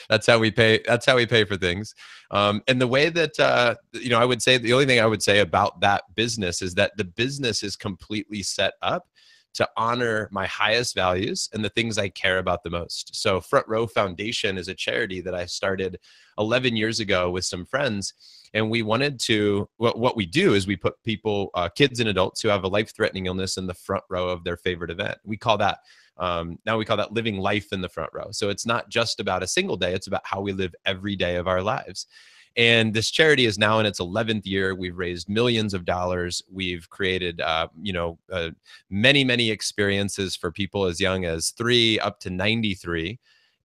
that's 0.09 0.27
how 0.27 0.39
we 0.39 0.51
pay. 0.51 0.81
That's 0.87 1.07
how 1.07 1.17
we 1.17 1.27
pay 1.27 1.45
for 1.45 1.57
things. 1.57 1.95
Um, 2.31 2.63
and 2.67 2.81
the 2.81 2.89
way 2.89 3.11
that 3.11 3.39
uh, 3.39 3.75
you 3.93 4.09
know, 4.09 4.19
I 4.19 4.25
would 4.25 4.43
say 4.43 4.59
the 4.59 4.73
only 4.73 4.87
thing 4.87 5.01
I 5.01 5.07
would 5.07 5.23
say 5.23 5.41
about 5.41 5.81
that 5.81 6.03
business 6.15 6.63
is 6.63 6.75
that 6.75 6.97
the 6.97 7.05
business 7.05 7.63
is 7.63 7.77
completely 7.77 8.43
set 8.43 8.73
up 8.83 9.07
to 9.55 9.69
honor 9.77 10.29
my 10.31 10.47
highest 10.47 10.95
values 10.95 11.49
and 11.53 11.65
the 11.65 11.71
things 11.71 11.99
I 11.99 12.09
care 12.09 12.39
about 12.39 12.63
the 12.63 12.71
most. 12.71 13.15
So, 13.15 13.41
Front 13.41 13.69
Row 13.69 13.87
Foundation 13.87 14.59
is 14.59 14.69
a 14.69 14.75
charity 14.75 15.21
that 15.23 15.35
I 15.35 15.47
started 15.47 15.99
11 16.39 16.77
years 16.77 17.01
ago 17.01 17.31
with 17.31 17.45
some 17.45 17.65
friends. 17.65 18.15
And 18.53 18.71
we 18.71 18.83
wanted 18.83 19.19
to, 19.21 19.69
what, 19.79 19.99
what 19.99 20.17
we 20.17 20.27
do 20.27 20.55
is 20.55 20.67
we 20.67 20.77
put 20.77 21.03
people, 21.03 21.51
uh, 21.55 21.69
kids 21.69 21.99
and 21.99 22.09
adults 22.09 22.41
who 22.41 22.49
have 22.49 22.63
a 22.63 22.69
life 22.69 22.95
threatening 22.95 23.27
illness 23.27 23.57
in 23.57 23.67
the 23.67 23.75
front 23.75 24.05
row 24.09 24.29
of 24.29 24.45
their 24.45 24.57
favorite 24.57 24.91
event. 24.91 25.19
We 25.25 25.37
call 25.37 25.59
that 25.59 25.79
um, 26.17 26.59
now 26.65 26.79
we 26.79 26.85
call 26.85 26.97
that 26.99 27.13
living 27.13 27.39
life 27.39 27.73
in 27.73 27.81
the 27.81 27.89
front 27.89 28.11
row. 28.13 28.29
So 28.31 28.49
it's 28.49 28.67
not 28.67 28.89
just 28.89 29.21
about 29.21 29.43
a 29.43 29.49
single 29.49 29.77
day, 29.77 29.95
it's 29.95 30.07
about 30.07 30.23
how 30.25 30.41
we 30.41 30.53
live 30.53 30.75
every 30.87 31.17
day 31.17 31.37
of 31.37 31.49
our 31.49 31.63
lives. 31.63 32.07
And 32.57 32.95
this 32.95 33.11
charity 33.11 33.47
is 33.47 33.59
now 33.59 33.81
in 33.81 33.87
its 33.87 33.99
11th 33.99 34.47
year. 34.47 34.75
We've 34.75 34.97
raised 34.97 35.29
millions 35.29 35.75
of 35.75 35.85
dollars. 35.85 36.43
We've 36.51 36.89
created, 36.89 37.41
uh, 37.41 37.69
you 37.81 37.93
know, 37.93 38.19
uh, 38.31 38.51
many, 38.91 39.25
many 39.25 39.51
experiences 39.51 40.37
for 40.37 40.53
people 40.53 40.85
as 40.85 41.01
young 41.01 41.25
as 41.25 41.51
three 41.51 41.99
up 41.99 42.21
to 42.21 42.31
93. 42.31 43.19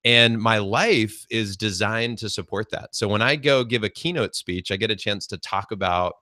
And 0.05 0.39
my 0.39 0.57
life 0.57 1.25
is 1.29 1.57
designed 1.57 2.17
to 2.19 2.29
support 2.29 2.71
that. 2.71 2.95
So 2.95 3.07
when 3.07 3.21
I 3.21 3.35
go 3.35 3.63
give 3.63 3.83
a 3.83 3.89
keynote 3.89 4.33
speech, 4.33 4.71
I 4.71 4.77
get 4.77 4.91
a 4.91 4.95
chance 4.95 5.27
to 5.27 5.37
talk 5.37 5.71
about 5.71 6.15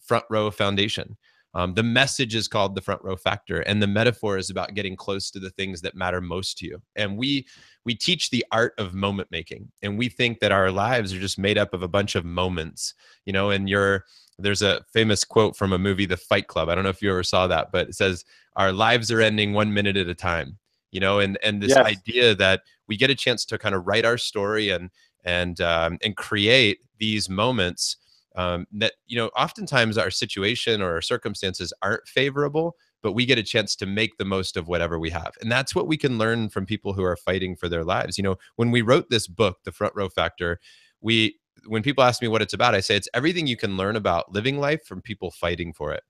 Front 0.00 0.24
Row 0.30 0.50
Foundation. 0.50 1.16
Um, 1.54 1.74
the 1.74 1.82
message 1.82 2.34
is 2.34 2.48
called 2.48 2.74
the 2.74 2.80
front 2.80 3.02
row 3.02 3.16
factor, 3.16 3.60
and 3.60 3.82
the 3.82 3.86
metaphor 3.86 4.38
is 4.38 4.48
about 4.48 4.74
getting 4.74 4.96
close 4.96 5.30
to 5.30 5.38
the 5.38 5.50
things 5.50 5.82
that 5.82 5.94
matter 5.94 6.20
most 6.20 6.58
to 6.58 6.66
you. 6.66 6.82
And 6.96 7.18
we 7.18 7.46
we 7.84 7.94
teach 7.94 8.30
the 8.30 8.44
art 8.52 8.74
of 8.78 8.94
moment 8.94 9.28
making, 9.30 9.70
and 9.82 9.98
we 9.98 10.08
think 10.08 10.40
that 10.40 10.52
our 10.52 10.70
lives 10.70 11.12
are 11.12 11.20
just 11.20 11.38
made 11.38 11.58
up 11.58 11.74
of 11.74 11.82
a 11.82 11.88
bunch 11.88 12.14
of 12.14 12.24
moments, 12.24 12.94
you 13.26 13.32
know. 13.32 13.50
And 13.50 13.68
you're 13.68 14.04
there's 14.38 14.62
a 14.62 14.82
famous 14.92 15.24
quote 15.24 15.56
from 15.56 15.72
a 15.72 15.78
movie, 15.78 16.06
The 16.06 16.16
Fight 16.16 16.46
Club. 16.46 16.68
I 16.68 16.74
don't 16.74 16.84
know 16.84 16.90
if 16.90 17.02
you 17.02 17.10
ever 17.10 17.22
saw 17.22 17.46
that, 17.46 17.70
but 17.70 17.88
it 17.88 17.94
says, 17.94 18.24
"Our 18.56 18.72
lives 18.72 19.10
are 19.10 19.20
ending 19.20 19.52
one 19.52 19.74
minute 19.74 19.96
at 19.96 20.08
a 20.08 20.14
time." 20.14 20.58
You 20.90 21.00
know, 21.00 21.18
and 21.18 21.38
and 21.42 21.62
this 21.62 21.70
yes. 21.70 21.84
idea 21.84 22.34
that 22.36 22.62
we 22.88 22.96
get 22.96 23.10
a 23.10 23.14
chance 23.14 23.44
to 23.46 23.58
kind 23.58 23.74
of 23.74 23.86
write 23.86 24.06
our 24.06 24.18
story 24.18 24.70
and 24.70 24.90
and 25.24 25.60
um, 25.60 25.98
and 26.02 26.16
create 26.16 26.80
these 26.98 27.28
moments 27.28 27.96
um, 28.36 28.66
that 28.72 28.94
you 29.06 29.16
know 29.16 29.28
oftentimes 29.36 29.98
our 29.98 30.10
situation 30.10 30.80
or 30.80 30.94
our 30.94 31.02
circumstances 31.02 31.72
aren't 31.82 32.06
favorable 32.06 32.76
but 33.02 33.12
we 33.12 33.26
get 33.26 33.38
a 33.38 33.42
chance 33.42 33.74
to 33.76 33.84
make 33.84 34.16
the 34.16 34.24
most 34.24 34.56
of 34.56 34.68
whatever 34.68 34.96
we 34.96 35.10
have. 35.10 35.32
And 35.40 35.50
that's 35.50 35.74
what 35.74 35.88
we 35.88 35.96
can 35.96 36.18
learn 36.18 36.48
from 36.48 36.64
people 36.64 36.92
who 36.92 37.02
are 37.02 37.16
fighting 37.16 37.56
for 37.56 37.68
their 37.68 37.82
lives. 37.82 38.16
You 38.16 38.24
know 38.24 38.36
when 38.56 38.70
we 38.70 38.82
wrote 38.82 39.10
this 39.10 39.26
book 39.26 39.58
the 39.64 39.72
front 39.72 39.94
row 39.94 40.08
factor 40.08 40.60
we 41.00 41.38
when 41.66 41.82
people 41.82 42.04
ask 42.04 42.22
me 42.22 42.28
what 42.28 42.42
it's 42.42 42.54
about 42.54 42.74
i 42.74 42.80
say 42.80 42.96
it's 42.96 43.08
everything 43.12 43.46
you 43.46 43.56
can 43.56 43.76
learn 43.76 43.94
about 43.94 44.32
living 44.32 44.58
life 44.58 44.84
from 44.84 45.02
people 45.02 45.30
fighting 45.30 45.72
for 45.72 45.92
it. 45.92 46.02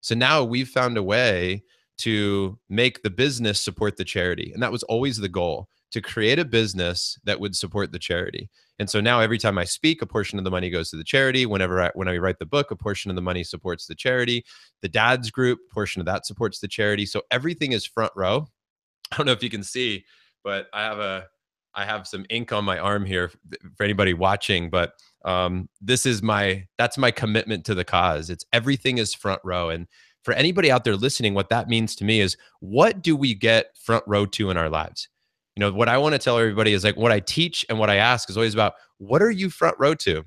So 0.00 0.14
now 0.14 0.44
we've 0.44 0.68
found 0.68 0.96
a 0.96 1.02
way 1.02 1.64
to 1.98 2.58
make 2.68 3.02
the 3.02 3.10
business 3.10 3.60
support 3.60 3.96
the 3.96 4.04
charity 4.04 4.50
and 4.52 4.62
that 4.62 4.72
was 4.72 4.82
always 4.84 5.18
the 5.18 5.28
goal 5.28 5.68
to 5.94 6.00
create 6.00 6.40
a 6.40 6.44
business 6.44 7.16
that 7.22 7.38
would 7.38 7.54
support 7.54 7.92
the 7.92 8.00
charity. 8.00 8.50
And 8.80 8.90
so 8.90 9.00
now 9.00 9.20
every 9.20 9.38
time 9.38 9.58
I 9.58 9.64
speak, 9.64 10.02
a 10.02 10.06
portion 10.06 10.40
of 10.40 10.44
the 10.44 10.50
money 10.50 10.68
goes 10.68 10.90
to 10.90 10.96
the 10.96 11.04
charity. 11.04 11.46
Whenever 11.46 11.80
I, 11.80 11.92
when 11.94 12.08
I 12.08 12.16
write 12.16 12.40
the 12.40 12.46
book, 12.46 12.72
a 12.72 12.76
portion 12.76 13.12
of 13.12 13.14
the 13.14 13.22
money 13.22 13.44
supports 13.44 13.86
the 13.86 13.94
charity. 13.94 14.44
The 14.82 14.88
dad's 14.88 15.30
group, 15.30 15.60
portion 15.70 16.00
of 16.00 16.06
that 16.06 16.26
supports 16.26 16.58
the 16.58 16.66
charity. 16.66 17.06
So 17.06 17.22
everything 17.30 17.70
is 17.70 17.86
front 17.86 18.10
row. 18.16 18.48
I 19.12 19.16
don't 19.16 19.26
know 19.26 19.30
if 19.30 19.42
you 19.44 19.50
can 19.50 19.62
see, 19.62 20.04
but 20.42 20.66
I 20.72 20.82
have 20.82 20.98
a 20.98 21.28
I 21.76 21.84
have 21.84 22.08
some 22.08 22.26
ink 22.28 22.52
on 22.52 22.64
my 22.64 22.78
arm 22.78 23.06
here 23.06 23.30
for 23.76 23.84
anybody 23.84 24.14
watching, 24.14 24.70
but 24.70 24.94
um, 25.24 25.68
this 25.80 26.06
is 26.06 26.24
my 26.24 26.66
that's 26.76 26.98
my 26.98 27.12
commitment 27.12 27.64
to 27.66 27.74
the 27.76 27.84
cause. 27.84 28.30
It's 28.30 28.44
everything 28.52 28.98
is 28.98 29.14
front 29.14 29.40
row. 29.44 29.70
And 29.70 29.86
for 30.24 30.34
anybody 30.34 30.72
out 30.72 30.82
there 30.82 30.96
listening, 30.96 31.34
what 31.34 31.50
that 31.50 31.68
means 31.68 31.94
to 31.96 32.04
me 32.04 32.18
is 32.18 32.36
what 32.58 33.00
do 33.00 33.14
we 33.14 33.32
get 33.32 33.76
front 33.78 34.02
row 34.08 34.26
to 34.26 34.50
in 34.50 34.56
our 34.56 34.68
lives? 34.68 35.08
You 35.56 35.60
know 35.60 35.72
what 35.72 35.88
i 35.88 35.96
want 35.96 36.12
to 36.14 36.18
tell 36.18 36.38
everybody 36.38 36.72
is 36.72 36.84
like 36.84 36.96
what 36.96 37.12
i 37.12 37.20
teach 37.20 37.64
and 37.68 37.78
what 37.78 37.90
i 37.90 37.96
ask 37.96 38.28
is 38.28 38.36
always 38.36 38.54
about 38.54 38.74
what 38.98 39.22
are 39.22 39.30
you 39.30 39.50
front 39.50 39.76
row 39.78 39.94
to? 39.94 40.24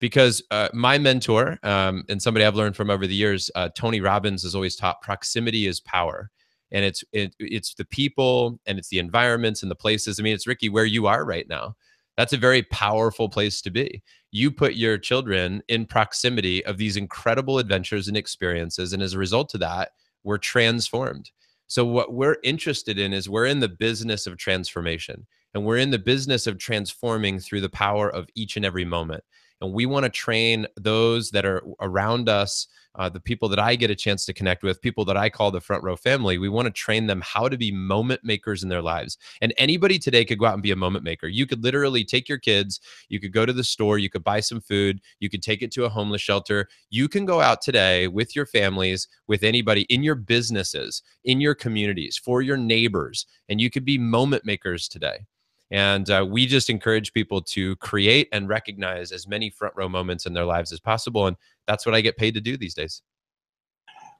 Because 0.00 0.42
uh, 0.50 0.68
my 0.72 0.98
mentor 0.98 1.58
um, 1.62 2.04
and 2.08 2.22
somebody 2.22 2.44
i've 2.44 2.54
learned 2.54 2.76
from 2.76 2.90
over 2.90 3.06
the 3.06 3.14
years 3.14 3.50
uh, 3.54 3.68
tony 3.74 4.00
robbins 4.00 4.42
has 4.42 4.54
always 4.54 4.76
taught 4.76 5.02
proximity 5.02 5.66
is 5.66 5.80
power. 5.80 6.30
And 6.70 6.84
it's 6.84 7.02
it, 7.12 7.34
it's 7.38 7.74
the 7.74 7.86
people 7.86 8.60
and 8.66 8.78
it's 8.78 8.88
the 8.88 8.98
environments 8.98 9.62
and 9.62 9.70
the 9.70 9.76
places. 9.76 10.20
I 10.20 10.22
mean 10.22 10.34
it's 10.34 10.46
ricky 10.46 10.68
where 10.68 10.84
you 10.84 11.06
are 11.06 11.24
right 11.24 11.48
now 11.48 11.76
that's 12.16 12.32
a 12.32 12.36
very 12.38 12.64
powerful 12.64 13.28
place 13.28 13.62
to 13.62 13.70
be. 13.70 14.02
You 14.32 14.50
put 14.50 14.74
your 14.74 14.98
children 14.98 15.62
in 15.68 15.86
proximity 15.86 16.64
of 16.64 16.76
these 16.76 16.96
incredible 16.96 17.58
adventures 17.58 18.08
and 18.08 18.16
experiences 18.16 18.92
and 18.92 19.02
as 19.02 19.14
a 19.14 19.18
result 19.18 19.54
of 19.54 19.60
that 19.60 19.92
we're 20.24 20.38
transformed 20.38 21.30
so, 21.68 21.84
what 21.84 22.14
we're 22.14 22.38
interested 22.42 22.98
in 22.98 23.12
is 23.12 23.28
we're 23.28 23.46
in 23.46 23.60
the 23.60 23.68
business 23.68 24.26
of 24.26 24.38
transformation 24.38 25.26
and 25.54 25.64
we're 25.64 25.76
in 25.76 25.90
the 25.90 25.98
business 25.98 26.46
of 26.46 26.58
transforming 26.58 27.38
through 27.38 27.60
the 27.60 27.68
power 27.68 28.08
of 28.08 28.28
each 28.34 28.56
and 28.56 28.64
every 28.64 28.86
moment. 28.86 29.22
And 29.60 29.72
we 29.72 29.86
want 29.86 30.04
to 30.04 30.10
train 30.10 30.66
those 30.76 31.30
that 31.30 31.44
are 31.44 31.62
around 31.80 32.28
us 32.28 32.68
uh, 32.98 33.08
the 33.08 33.20
people 33.20 33.48
that 33.48 33.60
I 33.60 33.76
get 33.76 33.90
a 33.90 33.94
chance 33.94 34.26
to 34.26 34.34
connect 34.34 34.62
with, 34.62 34.82
people 34.82 35.04
that 35.06 35.16
I 35.16 35.30
call 35.30 35.50
the 35.50 35.60
front 35.60 35.84
row 35.84 35.96
family, 35.96 36.36
we 36.36 36.48
want 36.48 36.66
to 36.66 36.72
train 36.72 37.06
them 37.06 37.22
how 37.24 37.48
to 37.48 37.56
be 37.56 37.70
moment 37.70 38.22
makers 38.24 38.62
in 38.62 38.68
their 38.68 38.82
lives. 38.82 39.16
And 39.40 39.54
anybody 39.56 39.98
today 39.98 40.24
could 40.24 40.38
go 40.38 40.46
out 40.46 40.54
and 40.54 40.62
be 40.62 40.72
a 40.72 40.76
moment 40.76 41.04
maker. 41.04 41.28
You 41.28 41.46
could 41.46 41.62
literally 41.62 42.04
take 42.04 42.28
your 42.28 42.38
kids, 42.38 42.80
you 43.08 43.20
could 43.20 43.32
go 43.32 43.46
to 43.46 43.52
the 43.52 43.64
store, 43.64 43.98
you 43.98 44.10
could 44.10 44.24
buy 44.24 44.40
some 44.40 44.60
food, 44.60 45.00
you 45.20 45.30
could 45.30 45.42
take 45.42 45.62
it 45.62 45.70
to 45.72 45.84
a 45.84 45.88
homeless 45.88 46.22
shelter. 46.22 46.68
You 46.90 47.08
can 47.08 47.24
go 47.24 47.40
out 47.40 47.62
today 47.62 48.08
with 48.08 48.34
your 48.34 48.46
families, 48.46 49.06
with 49.28 49.44
anybody 49.44 49.82
in 49.82 50.02
your 50.02 50.16
businesses, 50.16 51.02
in 51.24 51.40
your 51.40 51.54
communities, 51.54 52.20
for 52.22 52.42
your 52.42 52.56
neighbors, 52.56 53.26
and 53.48 53.60
you 53.60 53.70
could 53.70 53.84
be 53.84 53.96
moment 53.96 54.44
makers 54.44 54.88
today. 54.88 55.26
And 55.70 56.08
uh, 56.08 56.26
we 56.28 56.46
just 56.46 56.70
encourage 56.70 57.12
people 57.12 57.42
to 57.42 57.76
create 57.76 58.28
and 58.32 58.48
recognize 58.48 59.12
as 59.12 59.26
many 59.26 59.50
front 59.50 59.74
row 59.76 59.88
moments 59.88 60.26
in 60.26 60.32
their 60.32 60.46
lives 60.46 60.72
as 60.72 60.80
possible. 60.80 61.26
And 61.26 61.36
that's 61.66 61.84
what 61.84 61.94
I 61.94 62.00
get 62.00 62.16
paid 62.16 62.34
to 62.34 62.40
do 62.40 62.56
these 62.56 62.74
days. 62.74 63.02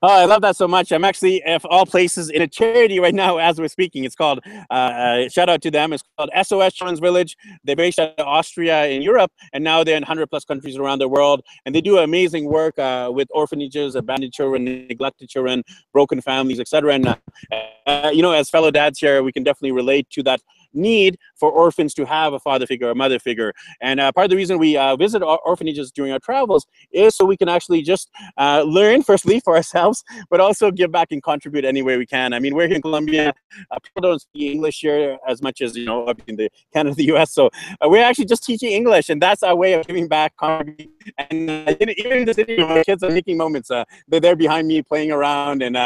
Oh, 0.00 0.08
I 0.08 0.26
love 0.26 0.42
that 0.42 0.54
so 0.54 0.68
much. 0.68 0.92
I'm 0.92 1.04
actually, 1.04 1.42
if 1.44 1.64
all 1.64 1.84
places, 1.84 2.30
in 2.30 2.40
a 2.40 2.46
charity 2.46 3.00
right 3.00 3.14
now 3.14 3.38
as 3.38 3.58
we're 3.58 3.66
speaking. 3.66 4.04
It's 4.04 4.14
called, 4.14 4.38
uh, 4.70 4.72
uh, 4.72 5.28
shout 5.28 5.48
out 5.48 5.60
to 5.62 5.72
them. 5.72 5.92
It's 5.92 6.04
called 6.16 6.30
SOS 6.40 6.74
Children's 6.74 7.00
Village. 7.00 7.36
They're 7.64 7.74
based 7.74 7.98
out 7.98 8.14
of 8.16 8.24
Austria 8.24 8.86
in 8.86 9.02
Europe, 9.02 9.32
and 9.52 9.64
now 9.64 9.82
they're 9.82 9.96
in 9.96 10.02
100 10.02 10.28
plus 10.28 10.44
countries 10.44 10.76
around 10.76 11.00
the 11.00 11.08
world. 11.08 11.42
And 11.66 11.74
they 11.74 11.80
do 11.80 11.98
amazing 11.98 12.44
work 12.44 12.78
uh, 12.78 13.10
with 13.12 13.26
orphanages, 13.32 13.96
abandoned 13.96 14.32
children, 14.32 14.64
neglected 14.64 15.30
children, 15.30 15.64
broken 15.92 16.20
families, 16.20 16.60
etc. 16.60 16.94
And, 16.94 17.08
uh, 17.08 18.10
you 18.12 18.22
know, 18.22 18.30
as 18.30 18.48
fellow 18.48 18.70
dads 18.70 19.00
here, 19.00 19.24
we 19.24 19.32
can 19.32 19.42
definitely 19.42 19.72
relate 19.72 20.08
to 20.10 20.22
that 20.22 20.40
need 20.78 21.18
for 21.36 21.50
orphans 21.50 21.94
to 21.94 22.06
have 22.06 22.32
a 22.32 22.38
father 22.38 22.66
figure, 22.66 22.90
a 22.90 22.94
mother 22.94 23.18
figure. 23.18 23.52
And 23.80 24.00
uh, 24.00 24.12
part 24.12 24.26
of 24.26 24.30
the 24.30 24.36
reason 24.36 24.58
we 24.58 24.76
uh, 24.76 24.96
visit 24.96 25.22
orphanages 25.22 25.90
during 25.92 26.12
our 26.12 26.18
travels 26.18 26.66
is 26.92 27.16
so 27.16 27.24
we 27.24 27.36
can 27.36 27.48
actually 27.48 27.82
just 27.82 28.10
uh, 28.38 28.62
learn, 28.66 29.02
firstly, 29.10 29.40
for 29.40 29.56
ourselves, 29.56 30.04
but 30.30 30.40
also 30.40 30.70
give 30.70 30.92
back 30.92 31.08
and 31.10 31.22
contribute 31.22 31.64
any 31.64 31.82
way 31.82 31.96
we 31.96 32.06
can. 32.06 32.32
I 32.32 32.38
mean, 32.38 32.54
we're 32.54 32.66
here 32.66 32.76
in 32.76 32.82
Colombia. 32.82 33.34
Uh, 33.70 33.78
people 33.80 34.08
don't 34.08 34.20
speak 34.20 34.52
English 34.52 34.80
here 34.80 35.18
as 35.26 35.42
much 35.42 35.60
as, 35.60 35.76
you 35.76 35.84
know, 35.84 36.04
up 36.04 36.20
in 36.26 36.36
the 36.36 36.48
Canada, 36.72 36.94
the 36.94 37.12
US. 37.14 37.32
So 37.32 37.46
uh, 37.80 37.88
we're 37.88 38.04
actually 38.04 38.26
just 38.26 38.44
teaching 38.44 38.72
English, 38.72 39.08
and 39.08 39.20
that's 39.20 39.42
our 39.42 39.56
way 39.56 39.74
of 39.74 39.86
giving 39.86 40.08
back, 40.08 40.34
contributing. 40.38 40.92
And 41.30 41.50
uh, 41.50 41.74
even 41.80 42.18
in 42.18 42.24
the 42.24 42.34
city, 42.34 42.58
my 42.58 42.84
kids 42.84 43.02
are 43.02 43.10
making 43.10 43.36
moments. 43.36 43.68
they're 43.68 44.20
there 44.20 44.36
behind 44.36 44.68
me 44.68 44.82
playing 44.82 45.10
around, 45.10 45.62
and 45.62 45.76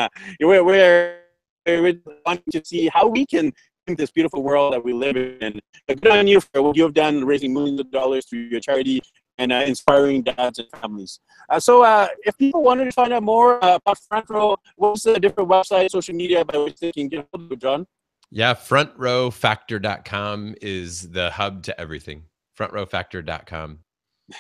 we're, 0.40 0.62
we're 0.62 1.22
we 1.66 2.00
want 2.26 2.42
to 2.50 2.64
see 2.64 2.88
how 2.88 3.06
we 3.06 3.25
can 3.26 3.52
this 3.86 4.10
beautiful 4.10 4.42
world 4.42 4.72
that 4.72 4.84
we 4.84 4.92
live 4.92 5.16
in. 5.16 5.60
But 5.86 6.00
good 6.00 6.12
on 6.12 6.26
you 6.26 6.40
for 6.40 6.62
what 6.62 6.76
you 6.76 6.82
have 6.84 6.94
done, 6.94 7.24
raising 7.24 7.52
millions 7.52 7.80
of 7.80 7.90
dollars 7.90 8.26
through 8.26 8.40
your 8.40 8.60
charity 8.60 9.02
and 9.38 9.52
uh, 9.52 9.64
inspiring 9.66 10.22
dads 10.22 10.58
and 10.58 10.68
families. 10.80 11.20
Uh, 11.48 11.58
so, 11.58 11.82
uh, 11.82 12.08
if 12.24 12.36
people 12.38 12.62
wanted 12.62 12.84
to 12.84 12.92
find 12.92 13.12
out 13.12 13.22
more 13.22 13.62
uh, 13.64 13.76
about 13.76 13.98
Front 14.08 14.28
Row, 14.28 14.56
what's 14.76 15.02
the 15.02 15.18
different 15.18 15.50
website, 15.50 15.90
social 15.90 16.14
media 16.14 16.44
by 16.44 16.58
which 16.58 16.78
they 16.78 16.92
can 16.92 17.08
get 17.08 17.26
hold 17.32 17.50
of 17.50 17.58
John? 17.58 17.86
Yeah, 18.30 18.54
frontrowfactor.com 18.54 20.54
is 20.62 21.10
the 21.10 21.30
hub 21.30 21.62
to 21.64 21.80
everything. 21.80 22.24
Frontrowfactor.com. 22.58 23.80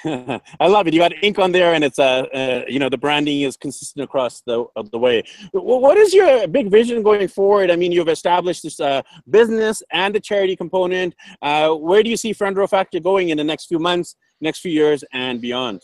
I 0.04 0.66
love 0.66 0.86
it. 0.86 0.94
You 0.94 1.00
got 1.00 1.12
ink 1.22 1.38
on 1.38 1.52
there, 1.52 1.74
and 1.74 1.84
it's 1.84 1.98
uh, 1.98 2.26
uh 2.34 2.62
you 2.68 2.78
know 2.78 2.88
the 2.88 2.98
branding 2.98 3.42
is 3.42 3.56
consistent 3.56 4.04
across 4.04 4.40
the 4.42 4.64
the 4.90 4.98
way. 4.98 5.22
What 5.52 5.96
is 5.96 6.14
your 6.14 6.46
big 6.48 6.70
vision 6.70 7.02
going 7.02 7.28
forward? 7.28 7.70
I 7.70 7.76
mean, 7.76 7.92
you've 7.92 8.08
established 8.08 8.62
this 8.62 8.80
uh, 8.80 9.02
business 9.28 9.82
and 9.90 10.14
the 10.14 10.20
charity 10.20 10.56
component. 10.56 11.14
Uh, 11.40 11.70
where 11.70 12.02
do 12.02 12.10
you 12.10 12.16
see 12.16 12.32
Front 12.32 12.56
Row 12.56 12.66
Factor 12.66 13.00
going 13.00 13.30
in 13.30 13.36
the 13.36 13.44
next 13.44 13.66
few 13.66 13.78
months, 13.78 14.16
next 14.40 14.60
few 14.60 14.72
years, 14.72 15.04
and 15.12 15.40
beyond? 15.40 15.80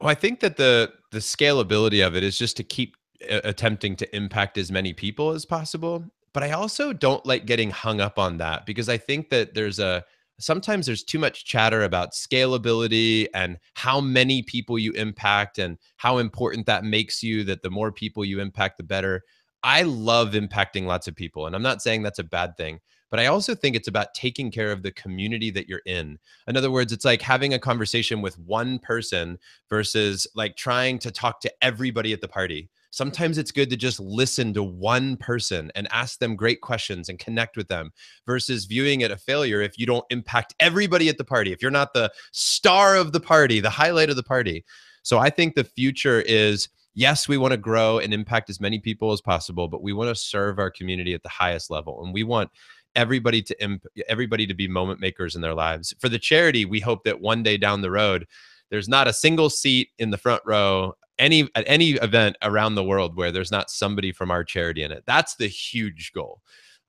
Well, 0.00 0.10
I 0.10 0.14
think 0.14 0.40
that 0.40 0.56
the 0.56 0.92
the 1.12 1.18
scalability 1.18 2.06
of 2.06 2.14
it 2.16 2.22
is 2.22 2.38
just 2.38 2.56
to 2.58 2.64
keep 2.64 2.96
uh, 3.30 3.40
attempting 3.44 3.96
to 3.96 4.16
impact 4.16 4.58
as 4.58 4.70
many 4.70 4.92
people 4.92 5.30
as 5.30 5.44
possible. 5.44 6.04
But 6.34 6.42
I 6.42 6.52
also 6.52 6.92
don't 6.92 7.24
like 7.24 7.46
getting 7.46 7.70
hung 7.70 8.00
up 8.00 8.18
on 8.18 8.36
that 8.38 8.66
because 8.66 8.88
I 8.88 8.98
think 8.98 9.30
that 9.30 9.54
there's 9.54 9.78
a 9.78 10.04
sometimes 10.38 10.86
there's 10.86 11.02
too 11.02 11.18
much 11.18 11.44
chatter 11.44 11.82
about 11.82 12.12
scalability 12.12 13.26
and 13.34 13.58
how 13.74 14.00
many 14.00 14.42
people 14.42 14.78
you 14.78 14.92
impact 14.92 15.58
and 15.58 15.78
how 15.96 16.18
important 16.18 16.66
that 16.66 16.84
makes 16.84 17.22
you 17.22 17.44
that 17.44 17.62
the 17.62 17.70
more 17.70 17.92
people 17.92 18.24
you 18.24 18.40
impact 18.40 18.76
the 18.78 18.84
better. 18.84 19.24
I 19.62 19.82
love 19.82 20.30
impacting 20.32 20.86
lots 20.86 21.08
of 21.08 21.16
people 21.16 21.46
and 21.46 21.56
i'm 21.56 21.62
not 21.62 21.82
saying 21.82 22.02
that's 22.02 22.20
a 22.20 22.24
bad 22.24 22.56
thing 22.56 22.78
but 23.10 23.18
i 23.18 23.26
also 23.26 23.56
think 23.56 23.74
it's 23.74 23.88
about 23.88 24.14
taking 24.14 24.52
care 24.52 24.70
of 24.70 24.82
the 24.82 24.92
community 24.92 25.50
that 25.50 25.68
you're 25.68 25.82
in. 25.84 26.18
In 26.46 26.56
other 26.56 26.70
words 26.70 26.92
it's 26.92 27.04
like 27.04 27.22
having 27.22 27.54
a 27.54 27.58
conversation 27.58 28.22
with 28.22 28.38
one 28.38 28.78
person 28.78 29.36
versus 29.68 30.28
like 30.36 30.56
trying 30.56 31.00
to 31.00 31.10
talk 31.10 31.40
to 31.40 31.52
everybody 31.60 32.12
at 32.12 32.20
the 32.20 32.28
party 32.28 32.70
Sometimes 32.90 33.38
it's 33.38 33.52
good 33.52 33.70
to 33.70 33.76
just 33.76 34.00
listen 34.00 34.54
to 34.54 34.62
one 34.62 35.16
person 35.16 35.70
and 35.74 35.86
ask 35.90 36.18
them 36.18 36.36
great 36.36 36.60
questions 36.60 37.08
and 37.08 37.18
connect 37.18 37.56
with 37.56 37.68
them 37.68 37.90
versus 38.26 38.64
viewing 38.64 39.02
it 39.02 39.10
a 39.10 39.16
failure 39.16 39.60
if 39.60 39.78
you 39.78 39.86
don't 39.86 40.04
impact 40.10 40.54
everybody 40.58 41.08
at 41.08 41.18
the 41.18 41.24
party, 41.24 41.52
if 41.52 41.60
you're 41.60 41.70
not 41.70 41.92
the 41.92 42.10
star 42.32 42.96
of 42.96 43.12
the 43.12 43.20
party, 43.20 43.60
the 43.60 43.70
highlight 43.70 44.10
of 44.10 44.16
the 44.16 44.22
party. 44.22 44.64
So 45.02 45.18
I 45.18 45.30
think 45.30 45.54
the 45.54 45.64
future 45.64 46.22
is 46.22 46.68
yes, 46.94 47.28
we 47.28 47.36
want 47.36 47.52
to 47.52 47.58
grow 47.58 47.98
and 47.98 48.12
impact 48.12 48.50
as 48.50 48.60
many 48.60 48.80
people 48.80 49.12
as 49.12 49.20
possible, 49.20 49.68
but 49.68 49.82
we 49.82 49.92
want 49.92 50.08
to 50.08 50.20
serve 50.20 50.58
our 50.58 50.70
community 50.70 51.14
at 51.14 51.22
the 51.22 51.28
highest 51.28 51.70
level. 51.70 52.02
And 52.02 52.12
we 52.12 52.24
want 52.24 52.50
everybody 52.96 53.40
to 53.42 53.62
imp- 53.62 53.86
everybody 54.08 54.46
to 54.46 54.54
be 54.54 54.66
moment 54.66 54.98
makers 54.98 55.36
in 55.36 55.42
their 55.42 55.54
lives. 55.54 55.94
For 56.00 56.08
the 56.08 56.18
charity, 56.18 56.64
we 56.64 56.80
hope 56.80 57.04
that 57.04 57.20
one 57.20 57.44
day 57.44 57.56
down 57.56 57.82
the 57.82 57.90
road, 57.90 58.26
there's 58.70 58.88
not 58.88 59.06
a 59.06 59.12
single 59.12 59.48
seat 59.48 59.90
in 59.98 60.10
the 60.10 60.18
front 60.18 60.42
row 60.44 60.94
any 61.18 61.48
at 61.54 61.64
any 61.66 61.90
event 61.92 62.36
around 62.42 62.74
the 62.74 62.84
world 62.84 63.16
where 63.16 63.32
there's 63.32 63.50
not 63.50 63.70
somebody 63.70 64.12
from 64.12 64.30
our 64.30 64.44
charity 64.44 64.82
in 64.82 64.92
it. 64.92 65.04
That's 65.06 65.36
the 65.36 65.48
huge 65.48 66.12
goal. 66.14 66.40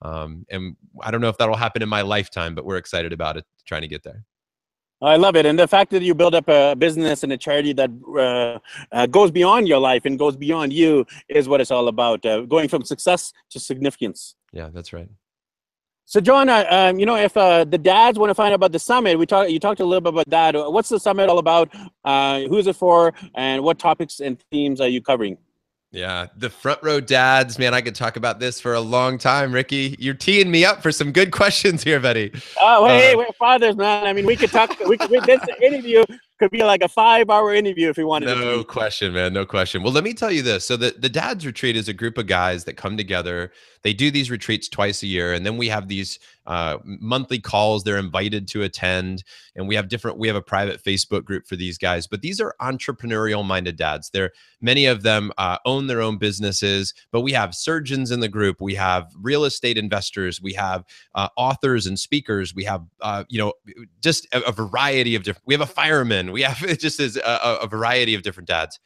Um, 0.01 0.45
and 0.50 0.75
I 1.01 1.12
don't 1.12 1.21
know 1.21 1.29
if 1.29 1.38
that'll 1.38 1.55
happen 1.55 1.81
in 1.81 1.89
my 1.89 2.01
lifetime, 2.01 2.55
but 2.55 2.65
we're 2.65 2.77
excited 2.77 3.12
about 3.12 3.38
it, 3.38 3.45
trying 3.65 3.81
to 3.81 3.88
get 3.88 4.03
there. 4.03 4.24
I 5.01 5.15
love 5.15 5.38
it, 5.38 5.45
and 5.45 5.57
the 5.57 5.67
fact 5.67 5.91
that 5.91 6.01
you 6.01 6.13
build 6.13 6.36
up 6.36 6.50
a 6.50 6.75
business 6.75 7.24
and 7.24 7.31
a 7.31 7.38
charity 7.38 7.71
that 7.71 7.89
uh, 8.17 8.59
uh, 8.93 9.05
goes 9.05 9.31
beyond 9.31 9.65
your 9.65 9.79
life 9.79 10.03
and 10.03 10.19
goes 10.19 10.36
beyond 10.36 10.74
you 10.74 11.05
is 11.29 11.48
what 11.48 11.62
it's 11.62 11.71
all 11.71 11.88
about. 11.88 12.25
Uh, 12.25 12.41
going 12.41 12.67
from 12.67 12.83
success 12.83 13.31
to 13.51 13.62
significance. 13.62 14.36
Yeah, 14.51 14.69
that's 14.74 14.91
right. 14.91 15.07
So, 16.09 16.19
John, 16.19 16.49
uh, 16.49 16.65
um, 16.71 16.97
you 16.97 17.05
know, 17.05 17.15
if 17.15 17.37
uh, 17.37 17.65
the 17.65 17.77
dads 17.77 18.17
want 18.17 18.31
to 18.31 18.33
find 18.33 18.51
out 18.51 18.55
about 18.55 18.71
the 18.71 18.79
summit, 18.79 19.19
we 19.19 19.27
talked. 19.27 19.51
You 19.51 19.59
talked 19.59 19.79
a 19.79 19.85
little 19.85 20.01
bit 20.01 20.11
about 20.11 20.29
that. 20.31 20.71
What's 20.73 20.89
the 20.89 20.99
summit 20.99 21.29
all 21.29 21.37
about? 21.37 21.69
Uh, 22.03 22.41
who's 22.49 22.65
it 22.65 22.75
for? 22.75 23.13
And 23.35 23.63
what 23.63 23.77
topics 23.77 24.19
and 24.19 24.43
themes 24.49 24.81
are 24.81 24.87
you 24.87 25.03
covering? 25.03 25.37
Yeah, 25.91 26.25
the 26.35 26.49
front 26.49 26.81
row 26.81 26.99
dads, 26.99 27.59
man. 27.59 27.75
I 27.75 27.81
could 27.81 27.93
talk 27.93 28.15
about 28.15 28.39
this 28.39 28.59
for 28.59 28.73
a 28.73 28.79
long 28.79 29.19
time, 29.19 29.51
Ricky. 29.51 29.95
You're 29.99 30.15
teeing 30.15 30.49
me 30.49 30.65
up 30.65 30.81
for 30.81 30.91
some 30.91 31.11
good 31.11 31.29
questions 31.41 31.83
here, 31.83 31.99
buddy. 31.99 32.31
Oh, 32.59 32.87
hey, 32.87 33.13
uh, 33.13 33.17
we're 33.17 33.31
fathers, 33.37 33.75
man. 33.75 34.07
I 34.07 34.13
mean, 34.13 34.25
we 34.25 34.35
could 34.35 34.49
talk. 34.49 34.79
we 34.87 34.97
could 34.97 35.11
this 35.25 35.41
interview 35.61 36.03
could 36.39 36.51
be 36.51 36.63
like 36.63 36.81
a 36.81 36.88
five 36.88 37.29
hour 37.29 37.53
interview 37.53 37.89
if 37.89 37.98
you 37.98 38.08
wanted 38.08 38.27
no 38.27 38.63
question 38.63 39.13
man. 39.13 39.34
No 39.34 39.46
question. 39.46 39.84
Well 39.84 39.93
let 39.93 40.03
me 40.03 40.13
tell 40.13 40.31
you 40.31 40.41
this. 40.41 40.65
So 40.65 40.77
the, 40.77 40.96
the 40.98 41.10
dads 41.10 41.46
retreat 41.46 41.75
is 41.75 41.88
a 41.88 41.93
group 41.93 42.17
of 42.17 42.27
guys 42.27 42.63
that 42.63 42.77
come 42.77 42.98
together. 42.98 43.51
They 43.84 43.93
do 43.93 44.10
these 44.10 44.31
retreats 44.31 44.67
twice 44.67 45.03
a 45.03 45.08
year 45.08 45.34
and 45.34 45.46
then 45.46 45.58
we 45.58 45.67
have 45.67 45.88
these 45.88 46.19
uh, 46.49 46.77
monthly 46.83 47.39
calls 47.39 47.83
they're 47.83 47.97
invited 47.97 48.47
to 48.47 48.63
attend 48.63 49.23
and 49.55 49.67
we 49.67 49.75
have 49.75 49.87
different 49.87 50.17
we 50.17 50.27
have 50.27 50.35
a 50.35 50.41
private 50.41 50.83
facebook 50.83 51.23
group 51.23 51.47
for 51.47 51.55
these 51.55 51.77
guys 51.77 52.07
but 52.07 52.21
these 52.21 52.41
are 52.41 52.53
entrepreneurial 52.61 53.45
minded 53.45 53.77
dads 53.77 54.09
they're 54.09 54.31
many 54.59 54.85
of 54.85 55.03
them 55.03 55.31
uh, 55.37 55.57
own 55.65 55.87
their 55.87 56.01
own 56.01 56.17
businesses 56.17 56.93
but 57.11 57.21
we 57.21 57.31
have 57.31 57.55
surgeons 57.55 58.11
in 58.11 58.19
the 58.19 58.27
group 58.27 58.59
we 58.59 58.75
have 58.75 59.09
real 59.21 59.45
estate 59.45 59.77
investors 59.77 60.41
we 60.41 60.51
have 60.51 60.83
uh, 61.15 61.29
authors 61.37 61.87
and 61.87 61.97
speakers 61.97 62.53
we 62.53 62.65
have 62.65 62.83
uh, 63.01 63.23
you 63.29 63.39
know 63.39 63.53
just 64.01 64.27
a, 64.33 64.41
a 64.41 64.51
variety 64.51 65.15
of 65.15 65.23
different 65.23 65.43
we 65.45 65.53
have 65.53 65.61
a 65.61 65.65
fireman 65.65 66.31
we 66.31 66.41
have 66.41 66.61
it 66.69 66.79
just 66.79 66.99
is 66.99 67.15
a, 67.17 67.59
a 67.61 67.67
variety 67.67 68.15
of 68.15 68.23
different 68.23 68.47
dads. 68.47 68.79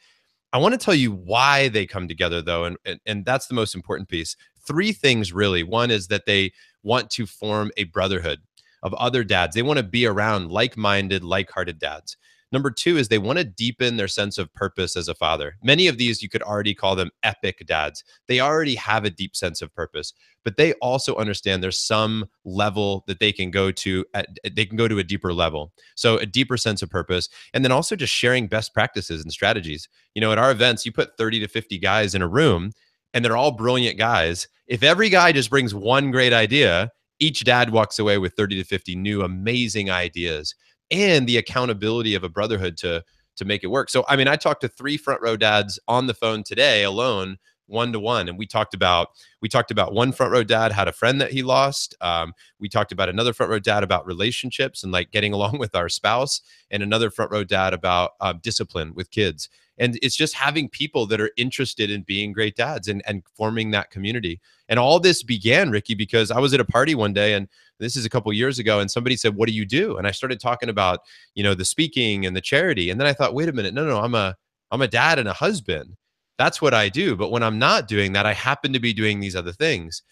I 0.52 0.58
want 0.58 0.72
to 0.72 0.78
tell 0.78 0.94
you 0.94 1.12
why 1.12 1.68
they 1.68 1.86
come 1.86 2.06
together 2.06 2.40
though, 2.40 2.64
and, 2.64 2.76
and 2.84 3.00
and 3.06 3.24
that's 3.24 3.48
the 3.48 3.54
most 3.54 3.74
important 3.74 4.08
piece. 4.08 4.36
Three 4.66 4.92
things 4.92 5.32
really. 5.32 5.62
One 5.62 5.90
is 5.90 6.06
that 6.08 6.26
they 6.26 6.52
want 6.84 7.10
to 7.10 7.26
form 7.26 7.72
a 7.76 7.84
brotherhood 7.84 8.38
of 8.84 8.94
other 8.94 9.24
dads. 9.24 9.54
They 9.54 9.62
want 9.62 9.78
to 9.78 9.82
be 9.82 10.06
around 10.06 10.50
like-minded, 10.50 11.24
like-hearted 11.24 11.78
dads. 11.80 12.16
Number 12.52 12.70
two 12.70 12.98
is 12.98 13.08
they 13.08 13.18
want 13.18 13.38
to 13.38 13.44
deepen 13.44 13.96
their 13.96 14.06
sense 14.06 14.38
of 14.38 14.52
purpose 14.54 14.94
as 14.94 15.08
a 15.08 15.14
father. 15.14 15.56
Many 15.64 15.88
of 15.88 15.98
these, 15.98 16.22
you 16.22 16.28
could 16.28 16.42
already 16.42 16.72
call 16.72 16.94
them 16.94 17.10
epic 17.24 17.64
dads. 17.66 18.04
They 18.28 18.38
already 18.38 18.76
have 18.76 19.04
a 19.04 19.10
deep 19.10 19.34
sense 19.34 19.60
of 19.60 19.74
purpose, 19.74 20.12
but 20.44 20.56
they 20.56 20.74
also 20.74 21.16
understand 21.16 21.64
there's 21.64 21.80
some 21.80 22.26
level 22.44 23.02
that 23.08 23.18
they 23.18 23.32
can 23.32 23.50
go 23.50 23.72
to, 23.72 24.04
at, 24.14 24.28
they 24.54 24.66
can 24.66 24.76
go 24.76 24.86
to 24.86 25.00
a 25.00 25.02
deeper 25.02 25.32
level. 25.32 25.72
So 25.96 26.16
a 26.18 26.26
deeper 26.26 26.56
sense 26.56 26.80
of 26.80 26.90
purpose. 26.90 27.28
And 27.54 27.64
then 27.64 27.72
also 27.72 27.96
just 27.96 28.12
sharing 28.12 28.46
best 28.46 28.72
practices 28.72 29.22
and 29.22 29.32
strategies. 29.32 29.88
You 30.14 30.20
know, 30.20 30.30
at 30.30 30.38
our 30.38 30.52
events, 30.52 30.86
you 30.86 30.92
put 30.92 31.16
30 31.16 31.40
to 31.40 31.48
50 31.48 31.78
guys 31.78 32.14
in 32.14 32.22
a 32.22 32.28
room 32.28 32.70
and 33.14 33.24
they're 33.24 33.36
all 33.36 33.52
brilliant 33.52 33.96
guys. 33.96 34.46
If 34.66 34.82
every 34.82 35.08
guy 35.08 35.32
just 35.32 35.48
brings 35.48 35.74
one 35.74 36.10
great 36.10 36.32
idea, 36.34 36.90
each 37.20 37.44
dad 37.44 37.70
walks 37.70 37.98
away 37.98 38.18
with 38.18 38.34
30 38.34 38.56
to 38.56 38.64
50 38.64 38.96
new 38.96 39.22
amazing 39.22 39.90
ideas 39.90 40.54
and 40.90 41.26
the 41.26 41.38
accountability 41.38 42.14
of 42.14 42.24
a 42.24 42.28
brotherhood 42.28 42.76
to 42.78 43.02
to 43.36 43.44
make 43.44 43.64
it 43.64 43.68
work. 43.68 43.90
So 43.90 44.04
I 44.08 44.16
mean, 44.16 44.28
I 44.28 44.36
talked 44.36 44.60
to 44.60 44.68
three 44.68 44.96
front 44.96 45.22
row 45.22 45.36
dads 45.36 45.78
on 45.88 46.06
the 46.06 46.14
phone 46.14 46.42
today 46.42 46.84
alone, 46.84 47.38
one 47.66 47.92
to 47.92 48.00
one, 48.00 48.28
and 48.28 48.38
we 48.38 48.46
talked 48.46 48.74
about 48.74 49.08
we 49.40 49.48
talked 49.48 49.70
about 49.70 49.92
one 49.92 50.12
front 50.12 50.32
row 50.32 50.44
dad 50.44 50.72
had 50.72 50.88
a 50.88 50.92
friend 50.92 51.20
that 51.20 51.32
he 51.32 51.42
lost. 51.42 51.94
Um, 52.00 52.32
we 52.58 52.68
talked 52.68 52.92
about 52.92 53.08
another 53.08 53.32
front 53.32 53.50
row 53.50 53.58
dad 53.58 53.82
about 53.82 54.06
relationships 54.06 54.82
and 54.82 54.92
like 54.92 55.10
getting 55.10 55.32
along 55.32 55.58
with 55.58 55.74
our 55.74 55.88
spouse, 55.88 56.40
and 56.70 56.82
another 56.82 57.10
front 57.10 57.30
row 57.30 57.44
dad 57.44 57.74
about 57.74 58.12
uh, 58.20 58.32
discipline 58.32 58.94
with 58.94 59.10
kids. 59.10 59.48
And 59.76 59.98
it's 60.02 60.14
just 60.14 60.34
having 60.34 60.68
people 60.68 61.04
that 61.06 61.20
are 61.20 61.32
interested 61.36 61.90
in 61.90 62.02
being 62.02 62.32
great 62.32 62.56
dads 62.56 62.88
and 62.88 63.02
and 63.06 63.22
forming 63.34 63.70
that 63.72 63.90
community. 63.90 64.40
And 64.68 64.78
all 64.78 65.00
this 65.00 65.22
began, 65.22 65.70
Ricky, 65.70 65.94
because 65.94 66.30
I 66.30 66.38
was 66.38 66.54
at 66.54 66.60
a 66.60 66.64
party 66.64 66.94
one 66.94 67.12
day 67.12 67.34
and 67.34 67.48
this 67.80 67.96
is 67.96 68.06
a 68.06 68.10
couple 68.10 68.32
years 68.32 68.58
ago 68.58 68.78
and 68.78 68.90
somebody 68.90 69.16
said 69.16 69.34
what 69.34 69.48
do 69.48 69.54
you 69.54 69.66
do 69.66 69.96
and 69.98 70.06
i 70.06 70.10
started 70.12 70.38
talking 70.38 70.68
about 70.68 71.00
you 71.34 71.42
know 71.42 71.54
the 71.54 71.64
speaking 71.64 72.24
and 72.24 72.36
the 72.36 72.40
charity 72.40 72.88
and 72.88 73.00
then 73.00 73.06
i 73.06 73.12
thought 73.12 73.34
wait 73.34 73.48
a 73.48 73.52
minute 73.52 73.74
no 73.74 73.84
no 73.84 74.00
i'm 74.00 74.14
a 74.14 74.36
I'm 74.74 74.82
a 74.82 74.88
dad 74.88 75.20
and 75.20 75.28
a 75.28 75.32
husband. 75.32 75.96
That's 76.38 76.60
what 76.60 76.74
I 76.74 76.88
do. 76.88 77.16
But 77.16 77.30
when 77.30 77.42
I'm 77.42 77.58
not 77.58 77.88
doing 77.88 78.12
that, 78.12 78.26
I 78.26 78.32
happen 78.32 78.72
to 78.72 78.80
be 78.80 78.92
doing 78.92 79.20
these 79.20 79.36
other 79.36 79.52
things. 79.52 80.02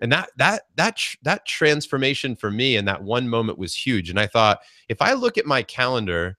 And 0.00 0.10
that 0.12 0.30
that 0.36 0.62
that 0.76 0.98
that 1.22 1.46
transformation 1.46 2.34
for 2.34 2.50
me 2.50 2.76
in 2.76 2.86
that 2.86 3.02
one 3.02 3.28
moment 3.28 3.58
was 3.58 3.74
huge. 3.74 4.10
And 4.10 4.18
I 4.18 4.26
thought, 4.26 4.60
if 4.88 5.00
I 5.00 5.12
look 5.12 5.38
at 5.38 5.46
my 5.46 5.62
calendar 5.62 6.36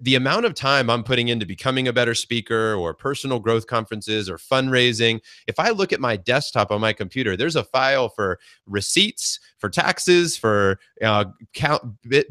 the, 0.00 0.14
amount 0.14 0.46
of 0.46 0.54
time 0.54 0.88
I'm 0.88 1.02
putting 1.02 1.28
into 1.28 1.46
becoming 1.46 1.88
a 1.88 1.92
better 1.92 2.14
speaker 2.14 2.74
or 2.74 2.94
personal 2.94 3.40
growth 3.40 3.66
conferences 3.66 4.30
or 4.30 4.36
fundraising, 4.36 5.20
if 5.46 5.58
I 5.58 5.70
look 5.70 5.92
at 5.92 6.00
my 6.00 6.16
desktop 6.16 6.70
on 6.70 6.80
my 6.80 6.92
computer, 6.92 7.36
there's 7.36 7.56
a 7.56 7.64
file 7.64 8.08
for 8.08 8.38
receipts, 8.66 9.40
for 9.58 9.68
taxes, 9.68 10.36
for 10.36 10.78
uh, 11.02 11.24
count, 11.54 11.82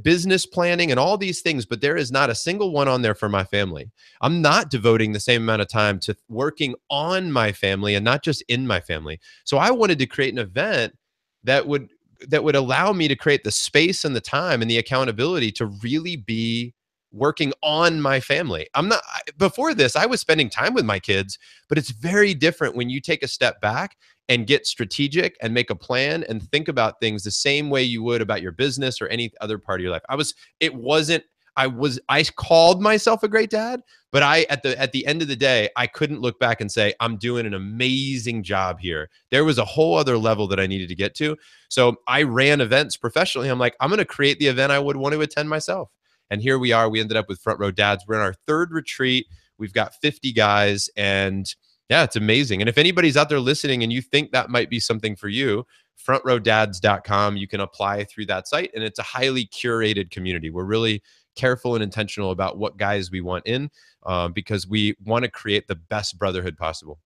business 0.04 0.46
planning, 0.46 0.92
and 0.92 1.00
all 1.00 1.18
these 1.18 1.42
things, 1.42 1.66
but 1.66 1.82
there 1.82 1.98
is 1.98 2.12
not 2.12 2.30
a 2.30 2.36
single 2.36 2.72
one 2.72 2.88
on 2.88 3.02
there 3.02 3.16
for 3.16 3.30
my 3.30 3.44
family. 3.44 3.92
I'm 4.22 4.42
not 4.42 4.70
devoting 4.70 5.12
the 5.12 5.20
same 5.20 5.42
amount 5.42 5.62
of 5.62 5.68
time 5.68 6.00
to 6.02 6.16
working 6.30 6.76
on 6.90 7.32
my 7.32 7.52
family 7.52 7.96
and 7.96 8.06
not 8.06 8.24
just 8.24 8.42
in 8.44 8.66
my 8.66 8.80
family. 8.80 9.20
So 9.44 9.58
I 9.58 9.72
wanted 9.72 10.00
to 10.00 10.06
create 10.06 10.34
an 10.34 10.40
event 10.40 10.96
that 11.44 11.68
would 11.68 11.90
that 12.30 12.42
would 12.42 12.56
allow 12.56 12.94
me 12.94 13.10
to 13.10 13.18
create 13.18 13.44
the 13.44 13.52
space 13.52 14.06
and 14.06 14.16
the 14.16 14.22
time 14.22 14.62
and 14.62 14.72
the 14.72 14.78
accountability 14.78 15.52
to 15.52 15.66
really 15.66 16.16
be 16.16 16.74
working 17.13 17.53
on 17.62 18.01
my 18.01 18.20
family. 18.20 18.67
I'm 18.74 18.89
not 18.89 19.01
before 19.38 19.74
this 19.74 19.96
I 19.96 20.05
was 20.05 20.20
spending 20.20 20.50
time 20.50 20.74
with 20.74 20.86
my 20.86 21.00
kids, 21.00 21.38
but 21.70 21.77
it's 21.77 21.91
very 21.91 22.34
different 22.34 22.75
when 22.75 22.89
you 22.89 23.00
take 23.00 23.24
a 23.24 23.27
step 23.27 23.62
back 23.62 23.96
and 24.29 24.48
get 24.48 24.65
strategic 24.65 25.38
and 25.41 25.53
make 25.53 25.70
a 25.70 25.75
plan 25.75 26.24
and 26.27 26.50
think 26.50 26.67
about 26.67 27.00
things 27.00 27.24
the 27.24 27.32
same 27.32 27.70
way 27.70 27.84
you 27.84 28.03
would 28.03 28.22
about 28.22 28.41
your 28.41 28.51
business 28.51 29.01
or 29.01 29.08
any 29.08 29.32
other 29.41 29.58
part 29.58 29.79
of 29.79 29.84
your 29.84 29.91
life. 29.91 30.01
I 30.10 30.15
was 30.15 30.34
it 30.60 30.74
wasn't 30.74 31.24
I 31.55 31.67
was 31.67 32.00
I 32.10 32.24
called 32.24 32.82
myself 32.82 33.22
a 33.22 33.27
great 33.27 33.50
dad, 33.50 33.82
but 34.12 34.24
I 34.24 34.43
at 34.50 34.63
the 34.63 34.79
at 34.79 34.91
the 34.91 35.05
end 35.05 35.22
of 35.22 35.27
the 35.27 35.36
day, 35.36 35.70
I 35.75 35.88
couldn't 35.88 36.22
look 36.22 36.39
back 36.39 36.62
and 36.62 36.72
say 36.72 36.93
I'm 37.00 37.17
doing 37.17 37.46
an 37.46 37.53
amazing 37.53 38.43
job 38.43 38.79
here. 38.79 39.10
There 39.29 39.46
was 39.46 39.58
a 39.58 39.65
whole 39.65 39.96
other 39.96 40.17
level 40.17 40.48
that 40.48 40.60
I 40.60 40.67
needed 40.67 40.89
to 40.89 40.96
get 40.96 41.15
to. 41.15 41.38
So 41.70 41.98
I 42.08 42.24
ran 42.24 42.62
events 42.62 42.98
professionally. 42.98 43.50
I'm 43.50 43.60
like, 43.60 43.75
I'm 43.79 43.89
going 43.89 44.00
to 44.00 44.05
create 44.05 44.39
the 44.39 44.48
event 44.48 44.72
I 44.72 44.79
would 44.79 44.98
want 44.98 45.13
to 45.13 45.22
attend 45.22 45.50
myself. 45.50 45.89
And 46.30 46.42
here 46.42 46.58
we 46.58 46.72
are. 46.72 46.89
We 46.89 47.00
ended 47.00 47.18
up 47.18 47.30
with 47.30 47.39
Front 47.39 47.60
Row 47.60 47.72
Dads. 47.72 48.06
We're 48.08 48.15
in 48.15 48.22
our 48.22 48.36
third 48.48 48.72
retreat. 48.72 49.27
We've 49.58 49.74
got 49.74 49.94
50 50.01 50.34
guys, 50.34 50.89
and 50.98 51.46
yeah, 51.89 52.03
it's 52.03 52.15
amazing. 52.15 52.62
And 52.62 52.70
if 52.70 52.77
anybody's 52.77 53.18
out 53.18 53.30
there 53.30 53.39
listening 53.39 53.84
and 53.84 53.94
you 53.94 54.01
think 54.01 54.32
that 54.32 54.50
might 54.50 54.70
be 54.70 54.80
something 54.80 55.15
for 55.15 55.27
you, 55.27 55.65
frontrowdads.com, 56.08 57.38
you 57.38 57.48
can 57.48 57.60
apply 57.60 58.06
through 58.06 58.25
that 58.27 58.48
site. 58.48 58.72
And 58.74 58.84
it's 58.84 59.00
a 59.00 59.03
highly 59.03 59.46
curated 59.46 60.10
community. 60.10 60.50
We're 60.50 60.63
really 60.63 61.03
careful 61.36 61.75
and 61.75 61.84
intentional 61.84 62.32
about 62.32 62.58
what 62.58 62.77
guys 62.77 63.12
we 63.12 63.22
want 63.22 63.46
in 63.46 63.70
um, 64.06 64.34
because 64.34 64.68
we 64.68 64.96
want 65.03 65.24
to 65.24 65.32
create 65.32 65.68
the 65.68 65.75
best 65.75 66.18
brotherhood 66.18 66.58
possible. 66.58 67.00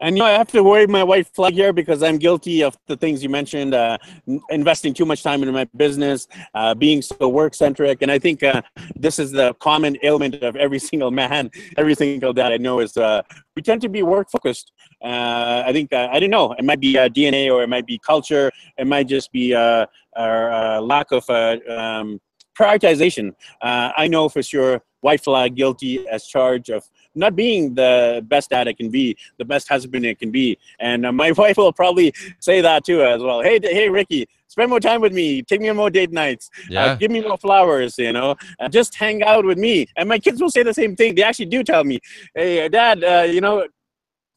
And 0.00 0.16
you 0.16 0.22
know, 0.22 0.26
I 0.26 0.32
have 0.32 0.48
to 0.48 0.62
wave 0.62 0.90
my 0.90 1.02
white 1.02 1.26
flag 1.28 1.54
here 1.54 1.72
because 1.72 2.02
I'm 2.02 2.18
guilty 2.18 2.62
of 2.62 2.76
the 2.86 2.96
things 2.96 3.22
you 3.22 3.30
mentioned, 3.30 3.72
uh, 3.72 3.96
investing 4.50 4.92
too 4.92 5.06
much 5.06 5.22
time 5.22 5.40
into 5.42 5.52
my 5.52 5.64
business, 5.76 6.28
uh, 6.54 6.74
being 6.74 7.00
so 7.00 7.28
work 7.28 7.54
centric. 7.54 8.02
And 8.02 8.10
I 8.10 8.18
think 8.18 8.42
uh, 8.42 8.60
this 8.94 9.18
is 9.18 9.30
the 9.32 9.54
common 9.54 9.96
ailment 10.02 10.42
of 10.42 10.54
every 10.56 10.78
single 10.90 11.10
man, 11.10 11.50
every 11.78 11.94
single 11.94 12.34
dad 12.34 12.52
I 12.52 12.58
know 12.58 12.80
is 12.80 12.96
uh, 12.98 13.22
we 13.54 13.62
tend 13.62 13.80
to 13.82 13.88
be 13.88 14.02
work 14.02 14.30
focused. 14.30 14.72
Uh, 15.02 15.62
I 15.66 15.72
think, 15.72 15.92
uh, 15.94 16.08
I 16.12 16.20
don't 16.20 16.30
know, 16.30 16.52
it 16.52 16.64
might 16.64 16.80
be 16.80 16.94
DNA 16.94 17.50
or 17.50 17.62
it 17.62 17.68
might 17.68 17.86
be 17.86 17.98
culture. 17.98 18.52
It 18.76 18.86
might 18.86 19.08
just 19.08 19.32
be 19.32 19.52
a 19.52 19.88
lack 20.14 21.10
of 21.12 21.28
um, 21.30 22.20
prioritization. 22.58 23.34
I 23.62 24.08
know 24.08 24.28
for 24.28 24.42
sure 24.42 24.82
white 25.00 25.22
flag 25.22 25.54
guilty 25.54 26.06
as 26.08 26.26
charged 26.26 26.68
of 26.68 26.84
not 27.16 27.34
being 27.34 27.74
the 27.74 28.24
best 28.28 28.50
dad 28.50 28.68
I 28.68 28.72
can 28.72 28.90
be, 28.90 29.16
the 29.38 29.44
best 29.44 29.68
husband 29.68 30.06
I 30.06 30.14
can 30.14 30.30
be. 30.30 30.58
And 30.78 31.06
uh, 31.06 31.12
my 31.12 31.32
wife 31.36 31.56
will 31.56 31.72
probably 31.72 32.12
say 32.38 32.60
that 32.60 32.84
too 32.84 33.02
as 33.02 33.22
well. 33.22 33.42
Hey, 33.42 33.58
hey, 33.62 33.88
Ricky, 33.88 34.28
spend 34.48 34.70
more 34.70 34.80
time 34.80 35.00
with 35.00 35.12
me. 35.12 35.42
Take 35.42 35.60
me 35.60 35.68
on 35.68 35.76
more 35.76 35.90
date 35.90 36.12
nights. 36.12 36.50
Uh, 36.56 36.62
yeah. 36.70 36.84
Uh, 36.84 36.94
give 36.96 37.10
me 37.10 37.20
more 37.22 37.38
flowers, 37.38 37.98
you 37.98 38.12
know, 38.12 38.36
uh, 38.60 38.68
just 38.68 38.94
hang 38.94 39.22
out 39.22 39.44
with 39.44 39.58
me. 39.58 39.86
And 39.96 40.08
my 40.08 40.18
kids 40.18 40.40
will 40.40 40.50
say 40.50 40.62
the 40.62 40.74
same 40.74 40.94
thing. 40.94 41.14
They 41.14 41.22
actually 41.22 41.46
do 41.46 41.64
tell 41.64 41.84
me, 41.84 41.98
hey, 42.34 42.68
dad, 42.68 43.02
uh, 43.02 43.22
you 43.22 43.40
know, 43.40 43.66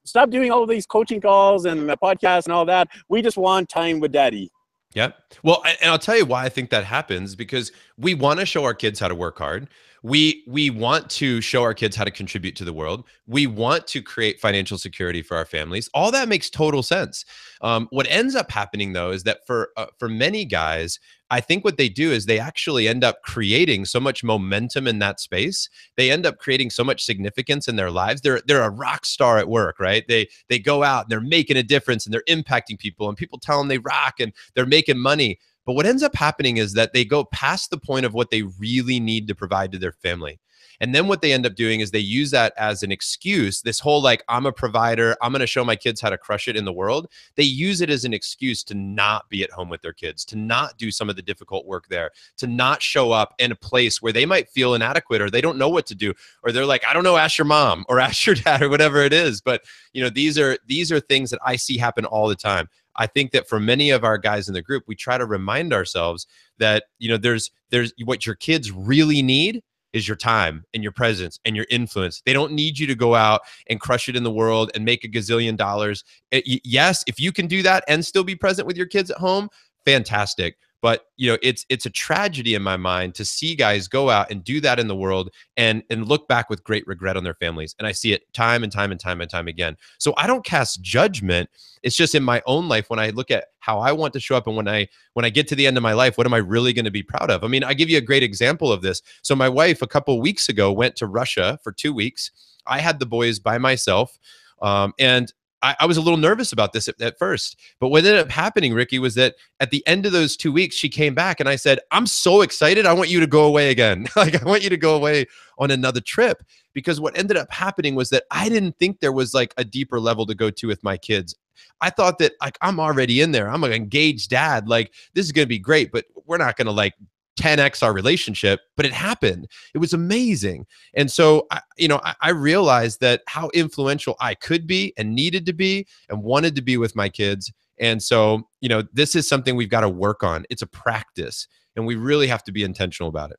stop 0.06 0.30
doing 0.30 0.52
all 0.52 0.66
these 0.66 0.86
coaching 0.86 1.22
calls 1.22 1.66
and 1.66 1.88
the 1.88 1.98
podcasts 1.98 2.46
and 2.46 2.54
all 2.54 2.66
that. 2.66 2.88
We 3.10 3.22
just 3.22 3.38
want 3.38 3.70
time 3.70 4.00
with 4.00 4.12
daddy. 4.12 4.52
Yeah. 4.94 5.12
Well, 5.44 5.62
and 5.66 5.92
I'll 5.92 6.00
tell 6.00 6.18
you 6.18 6.26
why 6.26 6.46
I 6.46 6.50
think 6.50 6.72
that 6.72 6.84
happens 6.84 7.36
because 7.36 7.72
we 7.98 8.16
want 8.16 8.40
to 8.40 8.46
show 8.46 8.64
our 8.64 8.74
kids 8.74 9.00
how 9.00 9.08
to 9.08 9.16
work 9.16 9.38
hard 9.38 9.70
we 10.04 10.44
we 10.48 10.70
want 10.70 11.10
to 11.12 11.42
show 11.42 11.64
our 11.64 11.74
kids 11.74 11.96
how 11.96 12.04
to 12.04 12.12
contribute 12.12 12.56
to 12.58 12.66
the 12.66 12.74
world. 12.74 13.06
We 13.28 13.48
want 13.48 13.88
to 13.88 14.02
create 14.02 14.40
financial 14.40 14.78
security 14.78 15.22
for 15.22 15.36
our 15.38 15.46
families. 15.46 15.90
All 15.94 16.12
that 16.12 16.30
makes 16.30 16.50
total 16.50 16.84
sense. 16.84 17.26
Um, 17.62 17.88
what 17.92 18.08
ends 18.10 18.36
up 18.36 18.52
happening 18.52 18.94
though 18.94 19.12
is 19.12 19.24
that 19.24 19.46
for 19.46 19.70
uh, 19.78 19.88
for 19.98 20.08
many 20.08 20.46
guys 20.46 21.00
i 21.32 21.40
think 21.40 21.64
what 21.64 21.78
they 21.78 21.90
do 21.90 22.12
is 22.12 22.26
they 22.26 22.40
actually 22.40 22.88
end 22.88 23.04
up 23.04 23.22
creating 23.22 23.86
so 23.86 24.00
much 24.00 24.24
momentum 24.24 24.88
in 24.88 25.00
that 25.00 25.20
space. 25.20 25.70
They 25.96 26.10
end 26.10 26.26
up 26.26 26.40
creating 26.40 26.72
so 26.72 26.84
much 26.84 27.04
significance 27.04 27.68
in 27.68 27.76
their 27.76 27.92
lives. 27.92 28.22
They're 28.22 28.42
they're 28.46 28.64
a 28.64 28.70
rock 28.70 29.06
star 29.06 29.38
at 29.38 29.48
work 29.48 29.80
right? 29.80 30.06
They 30.08 30.28
they 30.48 30.60
go 30.60 30.84
out 30.84 31.04
and 31.06 31.12
they're 31.12 31.22
making 31.22 31.58
a 31.58 31.64
difference 31.64 32.06
and 32.06 32.14
they're 32.14 32.24
impacting 32.28 32.80
people 32.80 33.08
and 33.10 33.18
people 33.18 33.40
tell 33.40 33.60
them 33.60 33.68
they 33.68 33.78
rock 33.78 34.20
and 34.20 34.34
they're 34.56 34.66
making 34.66 34.98
money 34.98 35.40
but 35.66 35.74
what 35.74 35.86
ends 35.86 36.04
up 36.04 36.16
happening 36.16 36.58
is 36.58 36.74
that 36.74 36.94
they 36.94 37.06
go 37.06 37.26
past 37.26 37.70
the 37.70 37.78
point 37.78 38.06
of 38.06 38.14
what 38.14 38.32
they 38.32 38.44
really 38.44 39.00
need 39.00 39.28
to 39.28 39.36
provide 39.36 39.72
to 39.72 39.78
their 39.78 39.92
family. 39.92 40.40
And 40.82 40.96
then 40.96 41.08
what 41.08 41.22
they 41.22 41.34
end 41.34 41.46
up 41.46 41.56
doing 41.56 41.82
is 41.82 41.92
they 41.92 42.00
use 42.00 42.32
that 42.32 42.54
as 42.58 42.84
an 42.84 42.92
excuse. 42.92 43.62
This 43.62 43.80
whole 43.80 44.02
like, 44.02 44.24
I'm 44.30 44.46
a 44.46 44.52
provider, 44.52 45.16
I'm 45.22 45.32
going 45.32 45.42
to 45.42 45.48
show 45.48 45.66
my 45.66 45.76
kids 45.76 46.00
how 46.00 46.10
to 46.10 46.18
crush 46.18 46.48
it 46.48 46.56
in 46.56 46.66
the 46.66 46.74
world. 46.74 47.08
They 47.36 47.44
use 47.44 47.82
it 47.82 47.90
as 47.90 48.06
an 48.06 48.14
excuse 48.14 48.64
to 48.66 48.74
not 48.76 49.30
be 49.30 49.44
at 49.44 49.52
home 49.52 49.70
with 49.70 49.82
their 49.82 49.94
kids, 49.94 50.24
to 50.26 50.38
not 50.38 50.78
do 50.78 50.92
some 50.92 51.10
of 51.10 51.16
the 51.16 51.22
difficult 51.22 51.66
work 51.66 51.88
there, 51.90 52.12
to 52.38 52.48
not 52.48 52.82
show 52.82 53.12
up 53.12 53.34
in 53.40 53.52
a 53.52 53.56
place 53.56 54.02
where 54.02 54.14
they 54.14 54.26
might 54.26 54.50
feel 54.50 54.74
inadequate 54.74 55.22
or 55.22 55.30
they 55.30 55.42
don't 55.42 55.58
know 55.58 55.70
what 55.70 55.86
to 55.88 55.96
do. 55.96 56.14
Or 56.44 56.52
they're 56.52 56.66
like, 56.66 56.86
I 56.86 56.94
don't 56.94 57.04
know, 57.04 57.18
ask 57.18 57.38
your 57.38 57.46
mom 57.46 57.86
or 57.90 58.00
ask 58.00 58.26
your 58.26 58.36
dad 58.36 58.62
or 58.62 58.70
whatever 58.70 59.02
it 59.02 59.14
is. 59.14 59.42
But 59.42 59.64
you 59.94 60.02
know, 60.02 60.10
these 60.10 60.38
are 60.38 60.58
these 60.68 60.92
are 60.92 61.00
things 61.00 61.30
that 61.32 61.40
I 61.46 61.56
see 61.58 61.78
happen 61.78 62.06
all 62.06 62.28
the 62.28 62.36
time. 62.36 62.70
I 62.96 63.08
think 63.08 63.32
that 63.32 63.48
for 63.48 63.60
many 63.60 63.90
of 63.90 64.04
our 64.04 64.18
guys 64.18 64.48
in 64.48 64.54
the 64.54 64.62
group, 64.62 64.84
we 64.88 64.96
try 64.96 65.18
to 65.18 65.26
remind 65.26 65.74
ourselves 65.74 66.28
that 66.58 66.86
you 66.98 67.10
know 67.10 67.18
there's 67.18 67.52
there's 67.70 67.94
what 68.04 68.26
your 68.26 68.36
kids 68.36 68.72
really 68.72 69.22
need 69.22 69.62
is 69.94 70.08
your 70.08 70.18
time 70.18 70.64
and 70.74 70.84
your 70.84 70.92
presence 70.92 71.40
and 71.46 71.56
your 71.56 71.66
influence. 71.70 72.22
They 72.26 72.34
don't 72.34 72.52
need 72.52 72.78
you 72.78 72.86
to 72.88 72.96
go 72.96 73.16
out 73.16 73.42
and 73.68 73.80
crush 73.80 74.08
it 74.08 74.16
in 74.16 74.24
the 74.24 74.32
world 74.32 74.70
and 74.76 74.86
make 74.86 75.04
a 75.04 75.08
gazillion 75.08 75.58
dollars. 75.58 76.04
Eh, 76.32 76.42
it, 76.46 76.62
yes, 76.64 77.04
if 77.08 77.20
you 77.20 77.32
can 77.32 77.48
do 77.48 77.64
that 77.64 77.84
and 77.88 78.06
still 78.06 78.24
be 78.24 78.36
present 78.36 78.68
with 78.68 78.78
your 78.78 78.86
kids 78.86 79.10
at 79.10 79.18
home, 79.18 79.50
fantastic 79.86 80.58
but 80.82 81.06
you 81.18 81.30
know 81.30 81.38
it's 81.42 81.66
it's 81.70 81.86
a 81.86 81.90
tragedy 81.90 82.56
in 82.56 82.62
my 82.62 82.78
mind 82.78 83.16
to 83.16 83.26
see 83.26 83.56
guys 83.56 83.88
go 83.88 84.10
out 84.10 84.32
and 84.32 84.44
do 84.44 84.62
that 84.62 84.80
in 84.80 84.88
the 84.88 84.96
world 84.96 85.30
and 85.58 85.84
and 85.90 86.08
look 86.08 86.28
back 86.28 86.50
with 86.50 86.64
great 86.64 86.86
regret 86.88 87.18
on 87.18 87.24
their 87.24 87.34
families 87.34 87.76
and 87.80 87.88
i 87.88 87.92
see 87.92 88.14
it 88.14 88.32
time 88.34 88.64
and 88.64 88.72
time 88.72 88.92
and 88.92 89.00
time 89.00 89.22
and 89.22 89.30
time 89.30 89.48
again. 89.48 89.76
So 89.98 90.14
i 90.18 90.28
don't 90.28 90.46
cast 90.46 90.82
judgment. 90.82 91.50
It's 91.82 91.96
just 91.96 92.14
in 92.14 92.24
my 92.24 92.42
own 92.46 92.68
life 92.68 92.90
when 92.90 93.00
i 93.00 93.10
look 93.10 93.32
at 93.32 93.46
how 93.60 93.80
i 93.80 93.92
want 93.92 94.14
to 94.14 94.20
show 94.20 94.36
up 94.36 94.48
and 94.48 94.56
when 94.56 94.68
i 94.68 94.88
when 95.14 95.26
i 95.26 95.30
get 95.30 95.48
to 95.50 95.56
the 95.56 95.68
end 95.68 95.78
of 95.78 95.84
my 95.84 95.94
life 95.94 96.18
what 96.18 96.28
am 96.28 96.34
i 96.34 96.38
really 96.38 96.74
going 96.74 96.86
to 96.86 96.92
be 96.92 97.04
proud 97.04 97.32
of? 97.32 97.44
I 97.44 97.48
mean 97.48 97.64
i 97.64 97.74
give 97.74 97.90
you 97.90 97.98
a 97.98 98.02
great 98.02 98.24
example 98.24 98.72
of 98.72 98.82
this. 98.82 99.02
So 99.22 99.36
my 99.36 99.50
wife 99.50 99.82
a 99.82 99.88
couple 99.88 100.20
weeks 100.22 100.50
ago 100.50 100.72
went 100.72 100.96
to 100.98 101.06
russia 101.08 101.60
for 101.64 101.72
two 101.72 101.94
weeks. 101.94 102.32
I 102.66 102.80
had 102.80 103.00
the 103.00 103.06
boys 103.06 103.40
by 103.40 103.58
myself 103.58 104.20
um, 104.62 104.94
and 105.00 105.32
I, 105.62 105.76
I, 105.82 105.86
was 105.86 105.98
a 105.98 106.02
little 106.02 106.18
nervous 106.18 106.52
about 106.52 106.74
this 106.74 106.88
at, 106.88 107.00
at, 107.02 107.20
first, 107.20 107.60
but 107.80 107.90
what 107.90 108.06
ended 108.06 108.20
up 108.20 108.30
happening, 108.30 108.74
Ricky, 108.74 109.00
was 109.00 109.16
that 109.16 109.36
at 109.60 109.72
the 109.72 109.86
end 109.88 110.06
of 110.06 110.12
those 110.12 110.38
two 110.38 110.52
weeks, 110.52 110.76
she 110.76 110.90
came 110.90 111.14
back 111.14 111.40
and 111.40 111.50
I 111.50 111.56
said, 111.56 111.80
I'm 111.92 112.08
so 112.08 112.42
excited. 112.42 112.86
I 112.86 112.94
want 112.94 113.10
you 113.10 113.20
to 113.20 113.28
go 113.28 113.44
away 113.44 113.70
again. 113.70 114.08
like, 114.16 114.42
I 114.42 114.46
want 114.46 114.64
you 114.64 114.70
to 114.70 114.78
go 114.78 114.96
away 114.96 115.26
on 115.58 115.72
another 115.72 116.02
trip. 116.02 116.44
Because 116.74 117.02
what 117.02 117.18
ended 117.18 117.36
up 117.36 117.52
happening 117.52 117.96
was 117.96 118.10
that 118.12 118.24
I 118.32 118.48
didn't 118.48 118.78
think 118.78 119.00
there 119.00 119.12
was 119.12 119.34
like 119.34 119.54
a 119.58 119.66
deeper 119.66 120.00
level 120.00 120.26
to 120.28 120.36
go 120.36 120.50
to 120.50 120.68
with 120.68 120.84
my 120.84 120.98
kids. 120.98 121.36
I 121.82 121.90
thought 121.90 122.20
that 122.20 122.34
like 122.42 122.58
I'm 122.62 122.80
already 122.80 123.22
in 123.22 123.32
there. 123.32 123.50
I'm 123.50 123.64
an 123.64 123.74
engaged 123.74 124.30
dad. 124.30 124.70
Like 124.70 124.94
this 125.14 125.26
is 125.26 125.32
going 125.32 125.46
to 125.46 125.50
be 125.50 125.60
great, 125.60 125.92
but 125.92 126.06
we're 126.26 126.38
not 126.38 126.58
going 126.58 126.68
to 126.68 126.72
like 126.72 126.94
10x 127.40 127.82
our 127.82 127.94
relationship, 127.94 128.60
but 128.76 128.86
it 128.86 128.94
happened. 128.94 129.48
It 129.74 129.78
was 129.78 129.94
amazing. 129.94 130.66
And 130.94 131.10
so, 131.10 131.48
I, 131.52 131.62
you 131.78 131.88
know, 131.88 132.02
I, 132.04 132.16
I, 132.22 132.30
realized 132.32 133.00
that 133.00 133.22
how 133.28 133.50
influential 133.54 134.16
I 134.20 134.36
could 134.36 134.68
be 134.68 134.94
and 134.98 135.16
needed 135.16 135.46
to 135.46 135.54
be 135.54 135.88
and 136.10 136.22
wanted 136.22 136.56
to 136.56 136.62
be 136.62 136.78
with 136.78 136.96
my 136.96 137.10
kids. 137.10 137.52
And 137.80 138.04
so, 138.04 138.44
you 138.60 138.70
know, 138.70 138.84
this 138.92 139.16
is 139.16 139.28
something 139.28 139.56
we've 139.56 139.70
got 139.70 139.82
to 139.82 139.90
work 139.90 140.24
on. 140.24 140.46
It's 140.50 140.62
a 140.62 140.68
practice, 140.68 141.48
and 141.76 141.86
we 141.86 141.96
really 141.96 142.28
have 142.28 142.44
to 142.44 142.52
be 142.52 142.64
intentional 142.64 143.10
about 143.10 143.32
it. 143.32 143.38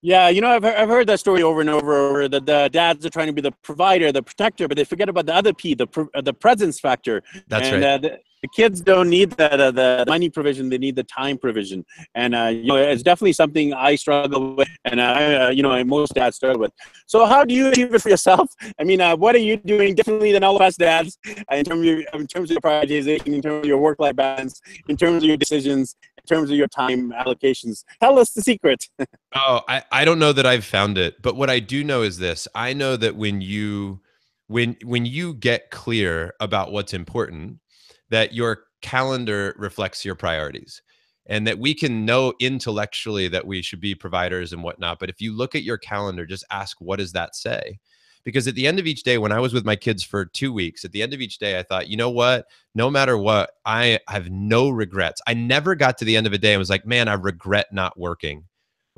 Yeah, 0.00 0.28
you 0.28 0.40
know, 0.40 0.48
I've, 0.48 0.64
I've 0.64 0.88
heard 0.88 1.08
that 1.08 1.18
story 1.18 1.42
over 1.42 1.60
and 1.60 1.68
over 1.68 2.28
that 2.28 2.46
the 2.46 2.68
dads 2.72 3.04
are 3.04 3.10
trying 3.10 3.26
to 3.26 3.32
be 3.32 3.40
the 3.40 3.50
provider, 3.62 4.12
the 4.12 4.22
protector, 4.22 4.68
but 4.68 4.76
they 4.76 4.84
forget 4.84 5.08
about 5.08 5.26
the 5.26 5.34
other 5.34 5.52
P, 5.52 5.74
the 5.74 5.88
the 6.22 6.32
presence 6.32 6.78
factor. 6.78 7.22
That's 7.48 7.68
and, 7.68 7.82
right. 7.82 7.84
Uh, 7.84 7.98
the, 7.98 8.18
the 8.42 8.48
kids 8.48 8.80
don't 8.80 9.08
need 9.08 9.30
the, 9.32 9.48
the, 9.48 9.72
the 9.72 10.04
money 10.06 10.30
provision; 10.30 10.68
they 10.68 10.78
need 10.78 10.96
the 10.96 11.04
time 11.04 11.38
provision. 11.38 11.84
And 12.14 12.34
uh, 12.34 12.46
you 12.46 12.66
know, 12.66 12.76
it's 12.76 13.02
definitely 13.02 13.32
something 13.32 13.74
I 13.74 13.96
struggle 13.96 14.54
with, 14.54 14.68
and 14.84 15.00
i 15.00 15.34
uh, 15.34 15.50
you 15.50 15.62
know, 15.62 15.82
most 15.84 16.14
dads 16.14 16.36
struggle 16.36 16.60
with. 16.60 16.72
So, 17.06 17.26
how 17.26 17.44
do 17.44 17.54
you 17.54 17.68
achieve 17.68 17.94
it 17.94 18.02
for 18.02 18.08
yourself? 18.08 18.50
I 18.78 18.84
mean, 18.84 19.00
uh, 19.00 19.16
what 19.16 19.34
are 19.34 19.38
you 19.38 19.56
doing 19.56 19.94
differently 19.94 20.32
than 20.32 20.44
all 20.44 20.56
of 20.56 20.62
us 20.62 20.76
dads 20.76 21.18
in 21.50 21.64
terms 21.64 21.80
of 21.80 21.84
your, 21.84 22.00
in 22.12 22.26
terms 22.26 22.50
of 22.50 22.54
your 22.54 22.60
prioritization, 22.60 23.34
in 23.34 23.42
terms 23.42 23.60
of 23.60 23.64
your 23.64 23.78
work-life 23.78 24.16
balance, 24.16 24.60
in 24.88 24.96
terms 24.96 25.22
of 25.22 25.28
your 25.28 25.36
decisions, 25.36 25.96
in 26.18 26.24
terms 26.26 26.50
of 26.50 26.56
your 26.56 26.68
time 26.68 27.12
allocations? 27.12 27.84
Tell 28.00 28.18
us 28.18 28.30
the 28.30 28.42
secret. 28.42 28.86
oh, 29.34 29.62
I, 29.68 29.82
I 29.90 30.04
don't 30.04 30.18
know 30.18 30.32
that 30.32 30.46
I've 30.46 30.64
found 30.64 30.98
it, 30.98 31.20
but 31.22 31.36
what 31.36 31.50
I 31.50 31.60
do 31.60 31.82
know 31.84 32.02
is 32.02 32.18
this: 32.18 32.46
I 32.54 32.72
know 32.72 32.96
that 32.96 33.16
when 33.16 33.40
you 33.40 34.00
when 34.46 34.76
when 34.84 35.06
you 35.06 35.34
get 35.34 35.70
clear 35.70 36.34
about 36.40 36.72
what's 36.72 36.94
important 36.94 37.58
that 38.10 38.34
your 38.34 38.64
calendar 38.80 39.54
reflects 39.58 40.04
your 40.04 40.14
priorities 40.14 40.82
and 41.26 41.46
that 41.46 41.58
we 41.58 41.74
can 41.74 42.04
know 42.04 42.32
intellectually 42.40 43.28
that 43.28 43.46
we 43.46 43.60
should 43.62 43.80
be 43.80 43.94
providers 43.94 44.52
and 44.52 44.62
whatnot. 44.62 44.98
But 44.98 45.10
if 45.10 45.20
you 45.20 45.36
look 45.36 45.54
at 45.54 45.62
your 45.62 45.76
calendar, 45.76 46.24
just 46.24 46.44
ask, 46.50 46.80
what 46.80 46.98
does 46.98 47.12
that 47.12 47.36
say? 47.36 47.78
Because 48.24 48.48
at 48.48 48.54
the 48.54 48.66
end 48.66 48.78
of 48.78 48.86
each 48.86 49.04
day, 49.04 49.18
when 49.18 49.32
I 49.32 49.40
was 49.40 49.52
with 49.52 49.64
my 49.64 49.76
kids 49.76 50.02
for 50.02 50.24
two 50.24 50.52
weeks, 50.52 50.84
at 50.84 50.92
the 50.92 51.02
end 51.02 51.14
of 51.14 51.20
each 51.20 51.38
day, 51.38 51.58
I 51.58 51.62
thought, 51.62 51.88
you 51.88 51.96
know 51.96 52.10
what? 52.10 52.46
No 52.74 52.90
matter 52.90 53.16
what, 53.16 53.50
I 53.64 54.00
have 54.08 54.30
no 54.30 54.70
regrets. 54.70 55.20
I 55.26 55.34
never 55.34 55.74
got 55.74 55.98
to 55.98 56.04
the 56.04 56.16
end 56.16 56.26
of 56.26 56.32
a 56.32 56.38
day 56.38 56.52
and 56.52 56.58
was 56.58 56.70
like, 56.70 56.86
man, 56.86 57.08
I 57.08 57.14
regret 57.14 57.72
not 57.72 57.98
working. 57.98 58.44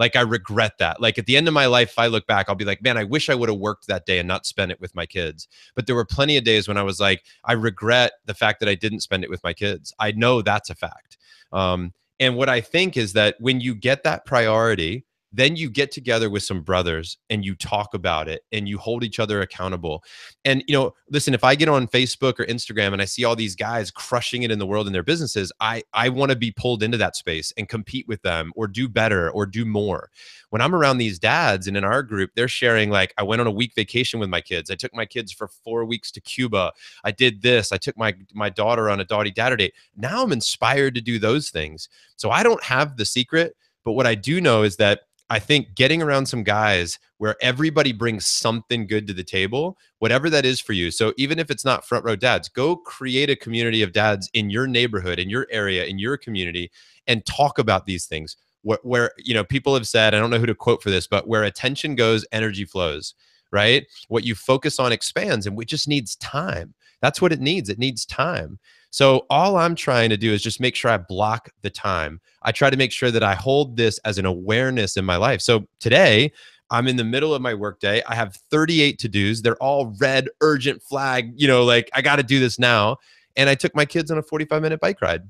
Like 0.00 0.16
I 0.16 0.22
regret 0.22 0.78
that. 0.78 1.00
Like 1.00 1.18
at 1.18 1.26
the 1.26 1.36
end 1.36 1.46
of 1.46 1.52
my 1.52 1.66
life, 1.66 1.90
if 1.90 1.98
I 1.98 2.06
look 2.06 2.26
back, 2.26 2.48
I'll 2.48 2.54
be 2.54 2.64
like, 2.64 2.82
man, 2.82 2.96
I 2.96 3.04
wish 3.04 3.28
I 3.28 3.34
would 3.34 3.50
have 3.50 3.58
worked 3.58 3.86
that 3.86 4.06
day 4.06 4.18
and 4.18 4.26
not 4.26 4.46
spent 4.46 4.72
it 4.72 4.80
with 4.80 4.94
my 4.94 5.04
kids. 5.04 5.46
But 5.74 5.86
there 5.86 5.94
were 5.94 6.06
plenty 6.06 6.38
of 6.38 6.44
days 6.44 6.66
when 6.66 6.78
I 6.78 6.82
was 6.82 6.98
like, 6.98 7.22
I 7.44 7.52
regret 7.52 8.12
the 8.24 8.32
fact 8.32 8.60
that 8.60 8.68
I 8.68 8.74
didn't 8.74 9.00
spend 9.00 9.24
it 9.24 9.30
with 9.30 9.44
my 9.44 9.52
kids. 9.52 9.92
I 9.98 10.12
know 10.12 10.40
that's 10.40 10.70
a 10.70 10.74
fact. 10.74 11.18
Um, 11.52 11.92
and 12.18 12.34
what 12.34 12.48
I 12.48 12.62
think 12.62 12.96
is 12.96 13.12
that 13.12 13.36
when 13.40 13.60
you 13.60 13.74
get 13.74 14.02
that 14.04 14.24
priority, 14.24 15.04
then 15.32 15.56
you 15.56 15.70
get 15.70 15.92
together 15.92 16.28
with 16.30 16.42
some 16.42 16.62
brothers 16.62 17.18
and 17.28 17.44
you 17.44 17.54
talk 17.54 17.94
about 17.94 18.28
it 18.28 18.42
and 18.52 18.68
you 18.68 18.78
hold 18.78 19.04
each 19.04 19.20
other 19.20 19.40
accountable. 19.40 20.02
And 20.44 20.64
you 20.66 20.74
know 20.74 20.94
listen 21.10 21.34
if 21.34 21.44
i 21.44 21.54
get 21.54 21.68
on 21.68 21.88
facebook 21.88 22.38
or 22.38 22.46
instagram 22.46 22.92
and 22.92 23.02
i 23.02 23.04
see 23.04 23.24
all 23.24 23.34
these 23.34 23.56
guys 23.56 23.90
crushing 23.90 24.42
it 24.42 24.50
in 24.50 24.58
the 24.58 24.66
world 24.66 24.86
in 24.86 24.92
their 24.92 25.02
businesses 25.02 25.52
i 25.60 25.82
i 25.92 26.08
want 26.08 26.30
to 26.30 26.36
be 26.36 26.52
pulled 26.52 26.82
into 26.82 26.96
that 26.96 27.16
space 27.16 27.52
and 27.56 27.68
compete 27.68 28.06
with 28.06 28.22
them 28.22 28.52
or 28.54 28.66
do 28.66 28.88
better 28.88 29.30
or 29.30 29.46
do 29.46 29.64
more. 29.64 30.10
When 30.50 30.62
i'm 30.62 30.74
around 30.74 30.98
these 30.98 31.18
dads 31.18 31.66
and 31.66 31.76
in 31.76 31.84
our 31.84 32.02
group 32.02 32.30
they're 32.34 32.48
sharing 32.48 32.90
like 32.90 33.12
i 33.18 33.22
went 33.22 33.40
on 33.40 33.46
a 33.46 33.52
week 33.52 33.74
vacation 33.74 34.20
with 34.20 34.28
my 34.28 34.40
kids. 34.40 34.70
I 34.70 34.76
took 34.76 34.94
my 34.94 35.06
kids 35.06 35.32
for 35.32 35.48
four 35.48 35.84
weeks 35.84 36.10
to 36.12 36.20
cuba. 36.20 36.72
I 37.04 37.10
did 37.10 37.42
this. 37.42 37.72
I 37.72 37.76
took 37.76 37.96
my 37.96 38.14
my 38.32 38.50
daughter 38.50 38.88
on 38.88 39.00
a 39.00 39.04
dotty 39.04 39.32
datter 39.32 39.58
date. 39.58 39.74
Now 39.96 40.22
i'm 40.22 40.32
inspired 40.32 40.94
to 40.94 41.00
do 41.00 41.18
those 41.18 41.50
things. 41.50 41.88
So 42.16 42.30
i 42.30 42.42
don't 42.42 42.62
have 42.62 42.96
the 42.96 43.04
secret 43.04 43.56
but 43.84 43.92
what 43.92 44.06
i 44.06 44.14
do 44.14 44.40
know 44.40 44.62
is 44.62 44.76
that 44.76 45.02
I 45.30 45.38
think 45.38 45.76
getting 45.76 46.02
around 46.02 46.26
some 46.26 46.42
guys 46.42 46.98
where 47.18 47.36
everybody 47.40 47.92
brings 47.92 48.26
something 48.26 48.86
good 48.86 49.06
to 49.06 49.12
the 49.12 49.22
table, 49.22 49.78
whatever 50.00 50.28
that 50.28 50.44
is 50.44 50.60
for 50.60 50.72
you. 50.72 50.90
So 50.90 51.14
even 51.16 51.38
if 51.38 51.50
it's 51.50 51.64
not 51.64 51.86
front 51.86 52.04
row 52.04 52.16
dads, 52.16 52.48
go 52.48 52.74
create 52.74 53.30
a 53.30 53.36
community 53.36 53.82
of 53.82 53.92
dads 53.92 54.28
in 54.34 54.50
your 54.50 54.66
neighborhood, 54.66 55.20
in 55.20 55.30
your 55.30 55.46
area, 55.50 55.84
in 55.84 56.00
your 56.00 56.16
community, 56.16 56.72
and 57.06 57.24
talk 57.24 57.58
about 57.58 57.86
these 57.86 58.06
things. 58.06 58.36
Where, 58.62 58.80
where 58.82 59.12
you 59.16 59.32
know 59.32 59.44
people 59.44 59.72
have 59.74 59.86
said, 59.86 60.14
I 60.14 60.18
don't 60.18 60.30
know 60.30 60.38
who 60.38 60.46
to 60.46 60.54
quote 60.54 60.82
for 60.82 60.90
this, 60.90 61.06
but 61.06 61.28
where 61.28 61.44
attention 61.44 61.94
goes, 61.94 62.26
energy 62.32 62.64
flows. 62.64 63.14
Right? 63.52 63.86
What 64.08 64.24
you 64.24 64.34
focus 64.34 64.78
on 64.78 64.92
expands, 64.92 65.46
and 65.46 65.60
it 65.60 65.68
just 65.68 65.88
needs 65.88 66.16
time. 66.16 66.74
That's 67.00 67.20
what 67.22 67.32
it 67.32 67.40
needs. 67.40 67.68
It 67.68 67.78
needs 67.78 68.04
time. 68.04 68.58
So 68.90 69.26
all 69.30 69.56
I'm 69.56 69.74
trying 69.74 70.10
to 70.10 70.16
do 70.16 70.32
is 70.32 70.42
just 70.42 70.60
make 70.60 70.74
sure 70.74 70.90
I 70.90 70.98
block 70.98 71.50
the 71.62 71.70
time. 71.70 72.20
I 72.42 72.52
try 72.52 72.70
to 72.70 72.76
make 72.76 72.92
sure 72.92 73.10
that 73.10 73.22
I 73.22 73.34
hold 73.34 73.76
this 73.76 73.98
as 73.98 74.18
an 74.18 74.26
awareness 74.26 74.96
in 74.96 75.04
my 75.04 75.16
life. 75.16 75.40
So 75.40 75.66
today, 75.78 76.32
I'm 76.70 76.86
in 76.86 76.96
the 76.96 77.04
middle 77.04 77.34
of 77.34 77.42
my 77.42 77.54
workday. 77.54 78.02
I 78.08 78.14
have 78.14 78.36
38 78.50 78.98
to 79.00 79.08
dos. 79.08 79.42
They're 79.42 79.56
all 79.56 79.94
red, 80.00 80.28
urgent 80.40 80.82
flag, 80.82 81.32
you 81.36 81.48
know, 81.48 81.64
like 81.64 81.90
I 81.94 82.02
got 82.02 82.16
to 82.16 82.22
do 82.22 82.38
this 82.38 82.58
now. 82.58 82.96
And 83.36 83.48
I 83.48 83.54
took 83.54 83.74
my 83.74 83.84
kids 83.84 84.10
on 84.10 84.18
a 84.18 84.22
45 84.22 84.62
minute 84.62 84.80
bike 84.80 85.00
ride. 85.00 85.22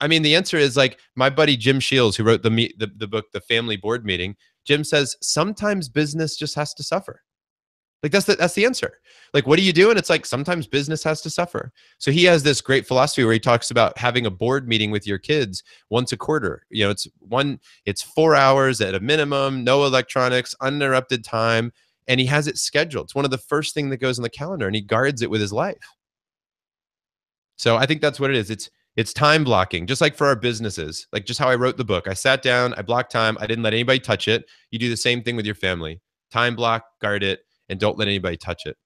I 0.00 0.08
mean, 0.08 0.22
the 0.22 0.34
answer 0.34 0.56
is 0.56 0.76
like 0.76 0.98
my 1.14 1.30
buddy 1.30 1.56
Jim 1.56 1.78
Sheils, 1.78 2.16
who 2.16 2.24
wrote 2.24 2.42
the, 2.42 2.50
the, 2.78 2.90
the 2.96 3.06
book, 3.06 3.26
The 3.32 3.40
Family 3.40 3.76
Board 3.76 4.04
Meeting. 4.04 4.36
Jim 4.64 4.82
says 4.84 5.16
sometimes 5.20 5.88
business 5.88 6.36
just 6.36 6.54
has 6.56 6.74
to 6.74 6.82
suffer. 6.82 7.22
Like 8.02 8.10
that's 8.10 8.26
the 8.26 8.34
that's 8.34 8.54
the 8.54 8.64
answer. 8.64 8.98
Like 9.32 9.46
what 9.46 9.58
do 9.58 9.64
you 9.64 9.72
do? 9.72 9.90
And 9.90 9.98
it's 9.98 10.10
like 10.10 10.26
sometimes 10.26 10.66
business 10.66 11.04
has 11.04 11.20
to 11.22 11.30
suffer. 11.30 11.72
So 11.98 12.10
he 12.10 12.24
has 12.24 12.42
this 12.42 12.60
great 12.60 12.86
philosophy 12.86 13.24
where 13.24 13.32
he 13.32 13.38
talks 13.38 13.70
about 13.70 13.96
having 13.96 14.26
a 14.26 14.30
board 14.30 14.66
meeting 14.66 14.90
with 14.90 15.06
your 15.06 15.18
kids 15.18 15.62
once 15.88 16.10
a 16.12 16.16
quarter. 16.16 16.66
You 16.70 16.84
know, 16.84 16.90
it's 16.90 17.06
one 17.20 17.60
it's 17.84 18.02
4 18.02 18.34
hours 18.34 18.80
at 18.80 18.94
a 18.94 19.00
minimum, 19.00 19.62
no 19.62 19.84
electronics, 19.84 20.54
uninterrupted 20.60 21.24
time, 21.24 21.72
and 22.08 22.18
he 22.18 22.26
has 22.26 22.48
it 22.48 22.58
scheduled. 22.58 23.04
It's 23.04 23.14
one 23.14 23.24
of 23.24 23.30
the 23.30 23.38
first 23.38 23.72
thing 23.72 23.90
that 23.90 23.98
goes 23.98 24.18
on 24.18 24.24
the 24.24 24.30
calendar 24.30 24.66
and 24.66 24.74
he 24.74 24.82
guards 24.82 25.22
it 25.22 25.30
with 25.30 25.40
his 25.40 25.52
life. 25.52 25.78
So 27.56 27.76
I 27.76 27.86
think 27.86 28.00
that's 28.00 28.18
what 28.18 28.30
it 28.30 28.36
is. 28.36 28.50
It's 28.50 28.68
it's 28.96 29.12
time 29.12 29.44
blocking, 29.44 29.86
just 29.86 30.00
like 30.00 30.16
for 30.16 30.26
our 30.26 30.36
businesses. 30.36 31.06
Like 31.12 31.24
just 31.24 31.38
how 31.38 31.48
I 31.48 31.54
wrote 31.54 31.76
the 31.76 31.84
book. 31.84 32.08
I 32.08 32.14
sat 32.14 32.42
down, 32.42 32.74
I 32.74 32.82
blocked 32.82 33.12
time, 33.12 33.38
I 33.40 33.46
didn't 33.46 33.62
let 33.62 33.72
anybody 33.72 34.00
touch 34.00 34.26
it. 34.26 34.44
You 34.72 34.78
do 34.80 34.90
the 34.90 34.96
same 34.96 35.22
thing 35.22 35.36
with 35.36 35.46
your 35.46 35.54
family. 35.54 36.00
Time 36.30 36.56
block, 36.56 36.84
guard 37.00 37.22
it 37.22 37.44
and 37.68 37.78
don't 37.78 37.98
let 37.98 38.08
anybody 38.08 38.36
touch 38.36 38.62
it. 38.66 38.76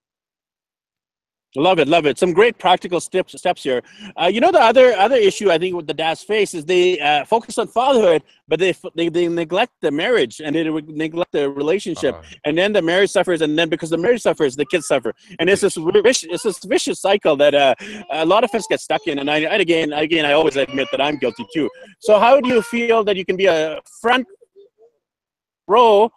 Love 1.56 1.78
it, 1.78 1.88
love 1.88 2.04
it. 2.04 2.18
Some 2.18 2.32
great 2.34 2.58
practical 2.58 3.00
steps 3.00 3.36
steps 3.38 3.62
here. 3.62 3.82
Uh, 4.20 4.26
you 4.26 4.40
know, 4.40 4.52
the 4.52 4.60
other 4.60 4.92
other 4.92 5.16
issue 5.16 5.50
I 5.50 5.56
think 5.56 5.74
with 5.74 5.86
the 5.86 5.94
dads 5.94 6.22
face 6.22 6.52
is 6.52 6.66
they 6.66 7.00
uh, 7.00 7.24
focus 7.24 7.56
on 7.56 7.68
fatherhood, 7.68 8.22
but 8.46 8.58
they, 8.58 8.74
they 8.94 9.08
they 9.08 9.28
neglect 9.28 9.72
the 9.80 9.90
marriage 9.90 10.40
and 10.44 10.54
they 10.54 10.64
neglect 10.64 11.32
the 11.32 11.48
relationship, 11.48 12.14
uh, 12.14 12.22
and 12.44 12.58
then 12.58 12.72
the 12.74 12.82
marriage 12.82 13.10
suffers, 13.10 13.40
and 13.40 13.58
then 13.58 13.70
because 13.70 13.88
the 13.88 13.96
marriage 13.96 14.20
suffers, 14.20 14.54
the 14.54 14.66
kids 14.66 14.86
suffer, 14.86 15.14
and 15.38 15.48
it's 15.48 15.62
this 15.62 15.76
vicious, 15.76 16.28
it's 16.30 16.42
this 16.42 16.62
vicious 16.64 17.00
cycle 17.00 17.36
that 17.36 17.54
uh, 17.54 17.74
a 18.10 18.26
lot 18.26 18.44
of 18.44 18.54
us 18.54 18.66
get 18.68 18.80
stuck 18.80 19.06
in. 19.06 19.18
And 19.18 19.30
I 19.30 19.38
and 19.38 19.62
again, 19.62 19.94
again, 19.94 20.26
I 20.26 20.32
always 20.32 20.56
admit 20.56 20.88
that 20.90 21.00
I'm 21.00 21.16
guilty 21.16 21.46
too. 21.54 21.70
So, 22.00 22.18
how 22.18 22.38
do 22.38 22.50
you 22.50 22.60
feel 22.60 23.02
that 23.04 23.16
you 23.16 23.24
can 23.24 23.36
be 23.36 23.46
a 23.46 23.80
front 24.02 24.26
row 25.66 26.10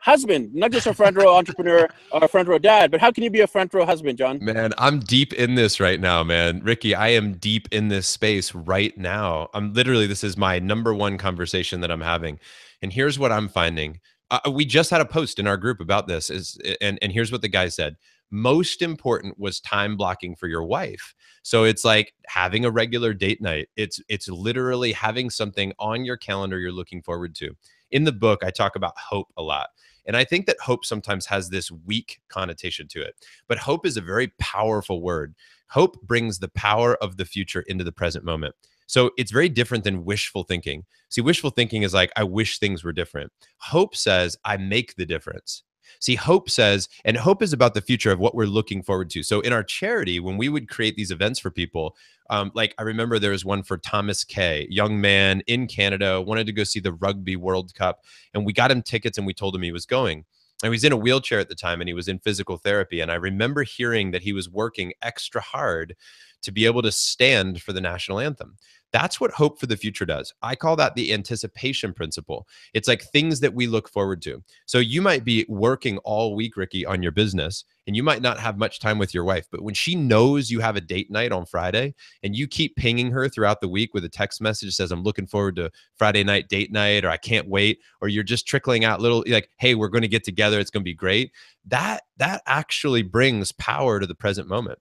husband, 0.00 0.54
not 0.54 0.72
just 0.72 0.86
a 0.86 0.94
front 0.94 1.16
row 1.16 1.36
entrepreneur 1.36 1.88
or 2.10 2.24
a 2.24 2.28
front 2.28 2.48
row 2.48 2.58
dad, 2.58 2.90
but 2.90 3.00
how 3.00 3.10
can 3.10 3.24
you 3.24 3.30
be 3.30 3.40
a 3.40 3.46
front 3.46 3.72
row 3.72 3.84
husband, 3.84 4.18
John? 4.18 4.38
Man, 4.42 4.72
I'm 4.78 5.00
deep 5.00 5.32
in 5.32 5.54
this 5.54 5.80
right 5.80 6.00
now, 6.00 6.24
man. 6.24 6.60
Ricky, 6.62 6.94
I 6.94 7.08
am 7.08 7.34
deep 7.34 7.68
in 7.70 7.88
this 7.88 8.08
space 8.08 8.54
right 8.54 8.96
now. 8.96 9.48
I'm 9.54 9.72
literally, 9.72 10.06
this 10.06 10.24
is 10.24 10.36
my 10.36 10.58
number 10.58 10.94
one 10.94 11.18
conversation 11.18 11.80
that 11.80 11.90
I'm 11.90 12.00
having. 12.00 12.38
And 12.82 12.92
here's 12.92 13.18
what 13.18 13.32
I'm 13.32 13.48
finding. 13.48 14.00
Uh, 14.30 14.50
we 14.52 14.64
just 14.64 14.90
had 14.90 15.00
a 15.00 15.06
post 15.06 15.38
in 15.38 15.46
our 15.46 15.56
group 15.56 15.80
about 15.80 16.06
this 16.06 16.30
is 16.30 16.56
and 16.80 17.00
and 17.02 17.10
here's 17.10 17.32
what 17.32 17.42
the 17.42 17.48
guy 17.48 17.68
said 17.68 17.96
most 18.30 18.80
important 18.80 19.36
was 19.38 19.58
time 19.60 19.96
blocking 19.96 20.36
for 20.36 20.46
your 20.46 20.62
wife 20.62 21.14
so 21.42 21.64
it's 21.64 21.84
like 21.84 22.14
having 22.28 22.64
a 22.64 22.70
regular 22.70 23.12
date 23.12 23.42
night 23.42 23.68
it's 23.74 24.00
it's 24.08 24.28
literally 24.28 24.92
having 24.92 25.30
something 25.30 25.72
on 25.80 26.04
your 26.04 26.16
calendar 26.16 26.60
you're 26.60 26.70
looking 26.70 27.02
forward 27.02 27.34
to 27.34 27.50
in 27.90 28.04
the 28.04 28.12
book 28.12 28.44
i 28.44 28.50
talk 28.50 28.76
about 28.76 28.96
hope 28.96 29.26
a 29.36 29.42
lot 29.42 29.70
and 30.10 30.16
I 30.16 30.24
think 30.24 30.46
that 30.46 30.58
hope 30.58 30.84
sometimes 30.84 31.26
has 31.26 31.50
this 31.50 31.70
weak 31.70 32.20
connotation 32.28 32.88
to 32.88 33.00
it. 33.00 33.14
But 33.46 33.58
hope 33.58 33.86
is 33.86 33.96
a 33.96 34.00
very 34.00 34.32
powerful 34.40 35.02
word. 35.02 35.36
Hope 35.68 36.02
brings 36.02 36.40
the 36.40 36.48
power 36.48 36.96
of 36.96 37.16
the 37.16 37.24
future 37.24 37.60
into 37.68 37.84
the 37.84 37.92
present 37.92 38.24
moment. 38.24 38.56
So 38.88 39.12
it's 39.16 39.30
very 39.30 39.48
different 39.48 39.84
than 39.84 40.04
wishful 40.04 40.42
thinking. 40.42 40.84
See, 41.10 41.20
wishful 41.20 41.50
thinking 41.50 41.84
is 41.84 41.94
like, 41.94 42.10
I 42.16 42.24
wish 42.24 42.58
things 42.58 42.82
were 42.82 42.92
different. 42.92 43.30
Hope 43.58 43.94
says, 43.94 44.36
I 44.44 44.56
make 44.56 44.96
the 44.96 45.06
difference. 45.06 45.62
See, 45.98 46.14
hope 46.14 46.48
says, 46.48 46.88
and 47.04 47.16
hope 47.16 47.42
is 47.42 47.52
about 47.52 47.74
the 47.74 47.80
future 47.80 48.12
of 48.12 48.18
what 48.18 48.34
we're 48.34 48.46
looking 48.46 48.82
forward 48.82 49.10
to. 49.10 49.22
So 49.22 49.40
in 49.40 49.52
our 49.52 49.64
charity, 49.64 50.20
when 50.20 50.36
we 50.36 50.48
would 50.48 50.68
create 50.68 50.96
these 50.96 51.10
events 51.10 51.38
for 51.38 51.50
people, 51.50 51.96
um, 52.30 52.52
like 52.54 52.74
I 52.78 52.82
remember 52.82 53.18
there 53.18 53.32
was 53.32 53.44
one 53.44 53.62
for 53.62 53.76
Thomas 53.76 54.24
Kay, 54.24 54.66
young 54.70 55.00
man 55.00 55.42
in 55.46 55.66
Canada, 55.66 56.20
wanted 56.20 56.46
to 56.46 56.52
go 56.52 56.64
see 56.64 56.80
the 56.80 56.92
Rugby 56.92 57.36
World 57.36 57.74
Cup, 57.74 58.04
and 58.32 58.46
we 58.46 58.52
got 58.52 58.70
him 58.70 58.82
tickets 58.82 59.18
and 59.18 59.26
we 59.26 59.34
told 59.34 59.54
him 59.54 59.62
he 59.62 59.72
was 59.72 59.86
going. 59.86 60.24
And 60.62 60.68
he 60.68 60.70
was 60.70 60.84
in 60.84 60.92
a 60.92 60.96
wheelchair 60.96 61.40
at 61.40 61.48
the 61.48 61.54
time 61.54 61.80
and 61.80 61.88
he 61.88 61.94
was 61.94 62.06
in 62.08 62.18
physical 62.18 62.58
therapy. 62.58 63.00
And 63.00 63.10
I 63.10 63.14
remember 63.14 63.62
hearing 63.62 64.10
that 64.10 64.22
he 64.22 64.34
was 64.34 64.48
working 64.48 64.92
extra 65.00 65.40
hard 65.40 65.96
to 66.42 66.52
be 66.52 66.66
able 66.66 66.82
to 66.82 66.92
stand 66.92 67.62
for 67.62 67.72
the 67.72 67.80
national 67.80 68.20
anthem. 68.20 68.56
That's 68.92 69.20
what 69.20 69.30
hope 69.30 69.60
for 69.60 69.66
the 69.66 69.76
future 69.76 70.04
does. 70.04 70.34
I 70.42 70.56
call 70.56 70.76
that 70.76 70.94
the 70.94 71.12
anticipation 71.12 71.92
principle. 71.92 72.46
It's 72.74 72.88
like 72.88 73.02
things 73.02 73.40
that 73.40 73.54
we 73.54 73.66
look 73.66 73.88
forward 73.88 74.20
to. 74.22 74.42
So 74.66 74.78
you 74.78 75.00
might 75.00 75.24
be 75.24 75.46
working 75.48 75.98
all 75.98 76.34
week, 76.34 76.56
Ricky, 76.56 76.84
on 76.84 77.02
your 77.02 77.12
business, 77.12 77.64
and 77.86 77.94
you 77.94 78.02
might 78.02 78.22
not 78.22 78.38
have 78.40 78.58
much 78.58 78.80
time 78.80 78.98
with 78.98 79.14
your 79.14 79.24
wife. 79.24 79.46
But 79.50 79.62
when 79.62 79.74
she 79.74 79.94
knows 79.94 80.50
you 80.50 80.60
have 80.60 80.76
a 80.76 80.80
date 80.80 81.10
night 81.10 81.32
on 81.32 81.46
Friday 81.46 81.94
and 82.22 82.36
you 82.36 82.46
keep 82.46 82.76
pinging 82.76 83.10
her 83.12 83.28
throughout 83.28 83.60
the 83.60 83.68
week 83.68 83.94
with 83.94 84.04
a 84.04 84.08
text 84.08 84.40
message 84.40 84.68
that 84.68 84.72
says, 84.74 84.92
I'm 84.92 85.02
looking 85.02 85.26
forward 85.26 85.56
to 85.56 85.70
Friday 85.94 86.24
night 86.24 86.48
date 86.48 86.72
night, 86.72 87.04
or 87.04 87.10
I 87.10 87.16
can't 87.16 87.48
wait, 87.48 87.78
or 88.00 88.08
you're 88.08 88.24
just 88.24 88.46
trickling 88.46 88.84
out 88.84 89.00
little 89.00 89.24
like, 89.28 89.50
hey, 89.58 89.74
we're 89.74 89.88
going 89.88 90.02
to 90.02 90.08
get 90.08 90.24
together. 90.24 90.58
It's 90.58 90.70
going 90.70 90.82
to 90.82 90.84
be 90.84 90.94
great. 90.94 91.32
That 91.66 92.02
that 92.16 92.42
actually 92.46 93.02
brings 93.02 93.52
power 93.52 94.00
to 94.00 94.06
the 94.06 94.14
present 94.14 94.48
moment 94.48 94.78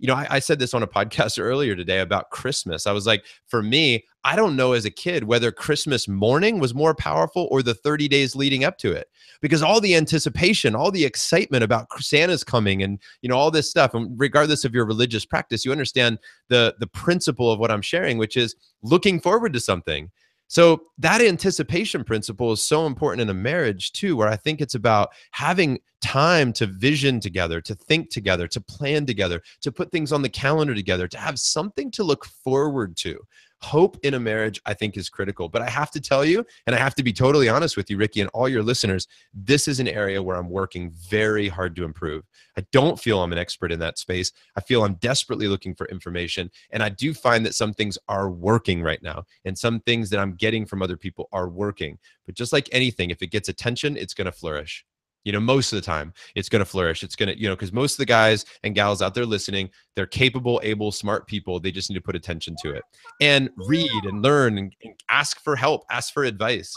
you 0.00 0.06
know, 0.06 0.14
I, 0.14 0.26
I 0.30 0.38
said 0.38 0.58
this 0.58 0.74
on 0.74 0.82
a 0.82 0.86
podcast 0.86 1.38
earlier 1.42 1.76
today 1.76 2.00
about 2.00 2.30
Christmas. 2.30 2.86
I 2.86 2.92
was 2.92 3.06
like, 3.06 3.24
for 3.46 3.62
me, 3.62 4.04
I 4.24 4.34
don't 4.34 4.56
know 4.56 4.72
as 4.72 4.84
a 4.84 4.90
kid 4.90 5.24
whether 5.24 5.52
Christmas 5.52 6.08
morning 6.08 6.58
was 6.58 6.74
more 6.74 6.94
powerful 6.94 7.48
or 7.50 7.62
the 7.62 7.74
30 7.74 8.08
days 8.08 8.34
leading 8.34 8.64
up 8.64 8.78
to 8.78 8.92
it 8.92 9.08
because 9.40 9.62
all 9.62 9.80
the 9.80 9.94
anticipation, 9.94 10.74
all 10.74 10.90
the 10.90 11.04
excitement 11.04 11.62
about 11.62 11.86
Santa's 11.98 12.44
coming 12.44 12.82
and 12.82 12.98
you 13.22 13.28
know 13.28 13.36
all 13.36 13.50
this 13.50 13.70
stuff 13.70 13.94
and 13.94 14.18
regardless 14.18 14.64
of 14.64 14.74
your 14.74 14.84
religious 14.84 15.24
practice, 15.24 15.64
you 15.64 15.72
understand 15.72 16.18
the 16.48 16.74
the 16.80 16.86
principle 16.86 17.50
of 17.52 17.58
what 17.58 17.70
I'm 17.70 17.82
sharing 17.82 18.18
which 18.18 18.36
is 18.36 18.56
looking 18.82 19.20
forward 19.20 19.52
to 19.52 19.60
something. 19.60 20.10
So 20.50 20.82
that 20.98 21.20
anticipation 21.20 22.02
principle 22.02 22.50
is 22.50 22.60
so 22.60 22.84
important 22.84 23.20
in 23.20 23.30
a 23.30 23.34
marriage 23.34 23.92
too, 23.92 24.16
where 24.16 24.26
I 24.26 24.34
think 24.34 24.60
it's 24.60 24.74
about 24.74 25.10
having 25.30 25.78
time 26.00 26.52
to 26.54 26.66
vision 26.66 27.20
together, 27.20 27.60
to 27.60 27.76
think 27.76 28.10
together, 28.10 28.48
to 28.48 28.60
plan 28.60 29.06
together, 29.06 29.42
to 29.60 29.70
put 29.70 29.92
things 29.92 30.10
on 30.10 30.22
the 30.22 30.28
calendar 30.28 30.74
together, 30.74 31.06
to 31.06 31.18
have 31.18 31.38
something 31.38 31.88
to 31.92 32.02
look 32.02 32.24
forward 32.24 32.96
to 32.96 33.20
hope 33.62 33.98
in 34.02 34.14
a 34.14 34.20
marriage 34.20 34.60
i 34.66 34.74
think 34.74 34.96
is 34.96 35.08
critical. 35.08 35.48
But 35.48 35.62
i 35.62 35.68
have 35.68 35.90
to 35.92 36.00
tell 36.00 36.24
you 36.24 36.44
and 36.66 36.74
i 36.74 36.78
have 36.78 36.94
to 36.96 37.02
be 37.02 37.12
totally 37.12 37.48
honest 37.48 37.76
with 37.76 37.90
you 37.90 37.96
ricky 37.96 38.20
and 38.20 38.30
all 38.32 38.48
your 38.48 38.62
listeners 38.62 39.06
this 39.34 39.68
is 39.68 39.80
an 39.80 39.88
area 39.88 40.22
where 40.22 40.36
i'm 40.36 40.48
working 40.48 40.90
very 40.90 41.48
hard 41.48 41.76
to 41.76 41.84
improve. 41.84 42.24
I 42.56 42.64
don't 42.72 42.98
feel 42.98 43.20
i'm 43.20 43.32
an 43.32 43.38
expert 43.38 43.72
in 43.72 43.78
that 43.80 43.98
space. 43.98 44.32
I 44.56 44.60
feel 44.60 44.84
i'm 44.84 44.94
desperately 44.94 45.48
looking 45.48 45.74
for 45.74 45.86
information 45.88 46.50
and 46.70 46.82
i 46.82 46.88
do 46.88 47.14
find 47.14 47.44
that 47.46 47.54
some 47.54 47.72
things 47.72 47.98
are 48.08 48.30
working 48.30 48.82
right 48.82 49.02
now 49.02 49.24
and 49.44 49.56
some 49.56 49.80
things 49.80 50.10
that 50.10 50.20
i'm 50.20 50.34
getting 50.34 50.66
from 50.66 50.82
other 50.82 50.96
people 50.96 51.28
are 51.32 51.48
working. 51.48 51.98
But 52.26 52.34
just 52.34 52.52
like 52.52 52.68
anything 52.72 53.10
if 53.10 53.22
it 53.22 53.28
gets 53.28 53.48
attention 53.48 53.96
it's 53.96 54.14
going 54.14 54.26
to 54.26 54.32
flourish 54.32 54.84
you 55.24 55.32
know 55.32 55.40
most 55.40 55.72
of 55.72 55.76
the 55.76 55.84
time 55.84 56.12
it's 56.34 56.48
going 56.48 56.60
to 56.60 56.64
flourish. 56.64 57.02
It's 57.02 57.16
going 57.16 57.28
to 57.28 57.38
you 57.38 57.48
know 57.48 57.56
because 57.56 57.72
most 57.72 57.94
of 57.94 57.98
the 57.98 58.06
guys 58.06 58.44
and 58.62 58.74
gals 58.74 59.02
out 59.02 59.14
there 59.14 59.26
listening 59.26 59.70
they're 59.96 60.06
capable 60.06 60.60
able 60.62 60.92
smart 60.92 61.26
people. 61.26 61.60
They 61.60 61.72
just 61.72 61.90
need 61.90 61.96
to 61.96 62.02
put 62.02 62.16
attention 62.16 62.56
to 62.62 62.74
it 62.74 62.82
and 63.20 63.50
read 63.56 64.04
and 64.04 64.22
learn 64.22 64.58
and, 64.58 64.74
and 64.82 64.94
ask 65.08 65.40
for 65.42 65.56
help 65.56 65.84
ask 65.90 66.12
for 66.12 66.24
advice. 66.24 66.74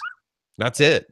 That's 0.57 0.79
it 0.79 1.07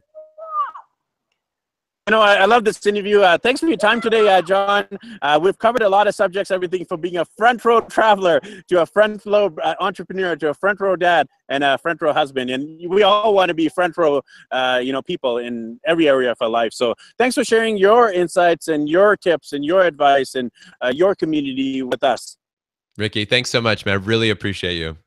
you 2.11 2.17
know, 2.17 2.23
I, 2.23 2.35
I, 2.35 2.45
love 2.45 2.65
this 2.65 2.85
interview. 2.85 3.21
Uh, 3.21 3.37
thanks 3.37 3.61
for 3.61 3.67
your 3.67 3.77
time 3.77 4.01
today, 4.01 4.27
uh, 4.27 4.41
John. 4.41 4.85
Uh, 5.21 5.39
we've 5.41 5.57
covered 5.57 5.81
a 5.81 5.87
lot 5.87 6.07
of 6.07 6.13
subjects, 6.13 6.51
everything 6.51 6.83
from 6.83 6.99
being 6.99 7.15
a 7.15 7.23
front 7.23 7.63
row 7.63 7.79
traveler 7.89 8.41
to 8.67 8.81
a 8.81 8.85
front 8.85 9.25
row 9.25 9.49
uh, 9.63 9.75
entrepreneur 9.79 10.35
to 10.35 10.49
a 10.49 10.53
front 10.53 10.81
row 10.81 10.97
dad 10.97 11.27
and 11.47 11.63
a 11.63 11.77
front 11.77 12.01
row 12.01 12.11
husband. 12.11 12.49
And 12.49 12.89
we 12.89 13.03
all 13.03 13.33
want 13.33 13.47
to 13.47 13.53
be 13.53 13.69
front 13.69 13.95
row, 13.95 14.21
uh, 14.51 14.81
you 14.83 14.91
know, 14.91 15.01
people 15.01 15.37
in 15.37 15.79
every 15.85 16.09
area 16.09 16.31
of 16.31 16.37
our 16.41 16.49
life. 16.49 16.73
So 16.73 16.95
thanks 17.17 17.35
for 17.35 17.45
sharing 17.45 17.77
your 17.77 18.11
insights 18.11 18.67
and 18.67 18.89
your 18.89 19.15
tips 19.15 19.53
and 19.53 19.63
your 19.63 19.83
advice 19.83 20.35
and 20.35 20.51
uh, 20.83 20.91
your 20.93 21.15
community 21.15 21.81
with 21.81 22.03
us. 22.03 22.35
Ricky, 22.97 23.23
thanks 23.23 23.49
so 23.49 23.61
much, 23.61 23.85
man. 23.85 23.93
I 23.93 24.03
really 24.03 24.31
appreciate 24.31 24.75
you 24.75 24.97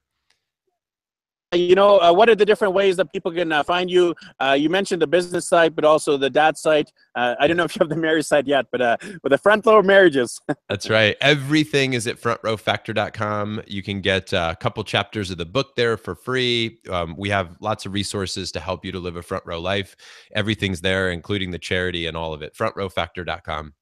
you 1.54 1.74
know, 1.74 2.00
uh, 2.00 2.12
what 2.12 2.28
are 2.28 2.34
the 2.34 2.44
different 2.44 2.74
ways 2.74 2.96
that 2.96 3.12
people 3.12 3.32
can 3.32 3.52
uh, 3.52 3.62
find 3.62 3.90
you? 3.90 4.14
Uh, 4.40 4.56
you 4.58 4.68
mentioned 4.68 5.00
the 5.00 5.06
business 5.06 5.46
site, 5.46 5.74
but 5.74 5.84
also 5.84 6.16
the 6.16 6.30
dad 6.30 6.56
site. 6.58 6.92
Uh, 7.14 7.34
I 7.38 7.46
don't 7.46 7.56
know 7.56 7.64
if 7.64 7.74
you 7.74 7.80
have 7.80 7.88
the 7.88 7.96
marriage 7.96 8.26
site 8.26 8.46
yet, 8.46 8.66
but 8.70 8.80
uh, 8.80 8.96
with 9.22 9.30
the 9.30 9.38
front 9.38 9.64
row 9.66 9.82
marriages. 9.82 10.40
That's 10.68 10.90
right. 10.90 11.16
Everything 11.20 11.94
is 11.94 12.06
at 12.06 12.20
frontrowfactor.com. 12.20 13.62
You 13.66 13.82
can 13.82 14.00
get 14.00 14.32
uh, 14.32 14.50
a 14.52 14.56
couple 14.56 14.84
chapters 14.84 15.30
of 15.30 15.38
the 15.38 15.46
book 15.46 15.76
there 15.76 15.96
for 15.96 16.14
free. 16.14 16.78
Um, 16.90 17.14
we 17.16 17.30
have 17.30 17.56
lots 17.60 17.86
of 17.86 17.92
resources 17.92 18.52
to 18.52 18.60
help 18.60 18.84
you 18.84 18.92
to 18.92 18.98
live 18.98 19.16
a 19.16 19.22
front 19.22 19.44
row 19.46 19.60
life. 19.60 19.96
Everything's 20.34 20.80
there, 20.80 21.10
including 21.10 21.50
the 21.50 21.58
charity 21.58 22.06
and 22.06 22.16
all 22.16 22.34
of 22.34 22.42
it. 22.42 22.54
Frontrowfactor.com. 22.54 23.74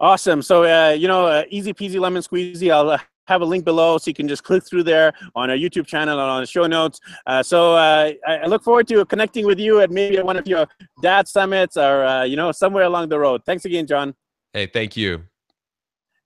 Awesome. 0.00 0.42
So, 0.42 0.64
uh, 0.64 0.92
you 0.92 1.08
know, 1.08 1.26
uh, 1.26 1.44
easy 1.48 1.72
peasy 1.72 2.00
lemon 2.00 2.22
squeezy. 2.22 2.72
I'll 2.72 2.90
uh, 2.90 2.98
have 3.26 3.40
a 3.40 3.44
link 3.44 3.64
below 3.64 3.98
so 3.98 4.08
you 4.08 4.14
can 4.14 4.28
just 4.28 4.44
click 4.44 4.64
through 4.66 4.82
there 4.82 5.12
on 5.34 5.50
our 5.50 5.56
YouTube 5.56 5.86
channel 5.86 6.18
and 6.18 6.30
on 6.30 6.40
the 6.40 6.46
show 6.46 6.66
notes. 6.66 7.00
Uh, 7.26 7.42
so 7.42 7.74
uh, 7.74 8.12
I, 8.26 8.46
look 8.46 8.62
forward 8.62 8.88
to 8.88 9.04
connecting 9.06 9.46
with 9.46 9.58
you 9.58 9.80
at 9.80 9.90
maybe 9.90 10.20
one 10.22 10.36
of 10.36 10.46
your 10.46 10.66
dad 11.02 11.28
summits 11.28 11.76
or, 11.76 12.04
uh, 12.04 12.24
you 12.24 12.36
know, 12.36 12.52
somewhere 12.52 12.84
along 12.84 13.08
the 13.08 13.18
road. 13.18 13.42
Thanks 13.46 13.64
again, 13.64 13.86
John. 13.86 14.14
Hey, 14.52 14.66
thank 14.66 14.96
you. 14.96 15.24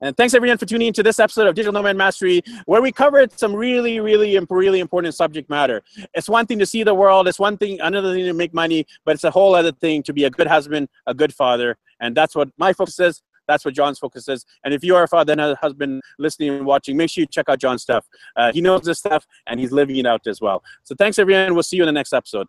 And 0.01 0.17
thanks 0.17 0.33
everyone 0.33 0.59
for 0.59 0.67
tuning 0.67 0.87
into 0.87 1.03
this 1.03 1.19
episode 1.19 1.49
of 1.49 1.57
Digital 1.57 1.73
Nomad 1.73 1.97
Mastery, 1.97 2.41
where 2.67 2.81
we 2.81 2.93
covered 2.93 3.37
some 3.37 3.53
really, 3.53 3.99
really, 3.99 4.37
and 4.37 4.47
really 4.49 4.79
important 4.79 5.13
subject 5.13 5.51
matter. 5.51 5.83
It's 6.15 6.29
one 6.29 6.47
thing 6.47 6.61
to 6.61 6.67
see 6.67 6.85
the 6.85 6.95
world, 6.95 7.27
it's 7.27 7.41
one 7.41 7.57
thing, 7.57 7.81
another 7.81 8.15
thing 8.15 8.25
to 8.27 8.33
make 8.33 8.55
money, 8.55 8.87
but 9.05 9.17
it's 9.17 9.25
a 9.25 9.31
whole 9.31 9.57
other 9.57 9.73
thing 9.73 10.05
to 10.05 10.13
be 10.13 10.23
a 10.23 10.31
good 10.31 10.47
husband, 10.47 10.89
a 11.09 11.15
good 11.15 11.35
father, 11.35 11.77
and 11.99 12.17
that's 12.17 12.37
what 12.37 12.49
my 12.59 12.73
focus 12.73 13.01
is. 13.01 13.23
That's 13.49 13.65
what 13.65 13.75
John's 13.75 13.99
focus 13.99 14.29
is. 14.29 14.45
And 14.65 14.73
if 14.73 14.85
you 14.85 14.95
are 14.95 15.03
a 15.03 15.09
father 15.09 15.33
and 15.33 15.41
a 15.41 15.57
husband 15.57 16.03
listening 16.19 16.51
and 16.51 16.67
watching, 16.67 16.97
make 16.97 17.11
sure 17.11 17.23
you 17.23 17.27
check 17.27 17.49
out 17.49 17.59
John's 17.59 17.83
stuff. 17.83 18.07
Uh, 18.37 18.53
he 18.53 18.61
knows 18.61 18.83
this 18.83 18.99
stuff 18.99 19.27
and 19.47 19.59
he's 19.59 19.73
living 19.73 19.97
it 19.97 20.07
out 20.07 20.27
as 20.27 20.41
well. 20.41 20.63
So 20.85 20.95
thanks, 20.95 21.19
everyone. 21.19 21.55
We'll 21.55 21.63
see 21.63 21.77
you 21.77 21.83
in 21.83 21.87
the 21.89 21.93
next 21.93 22.13
episode. 22.13 22.49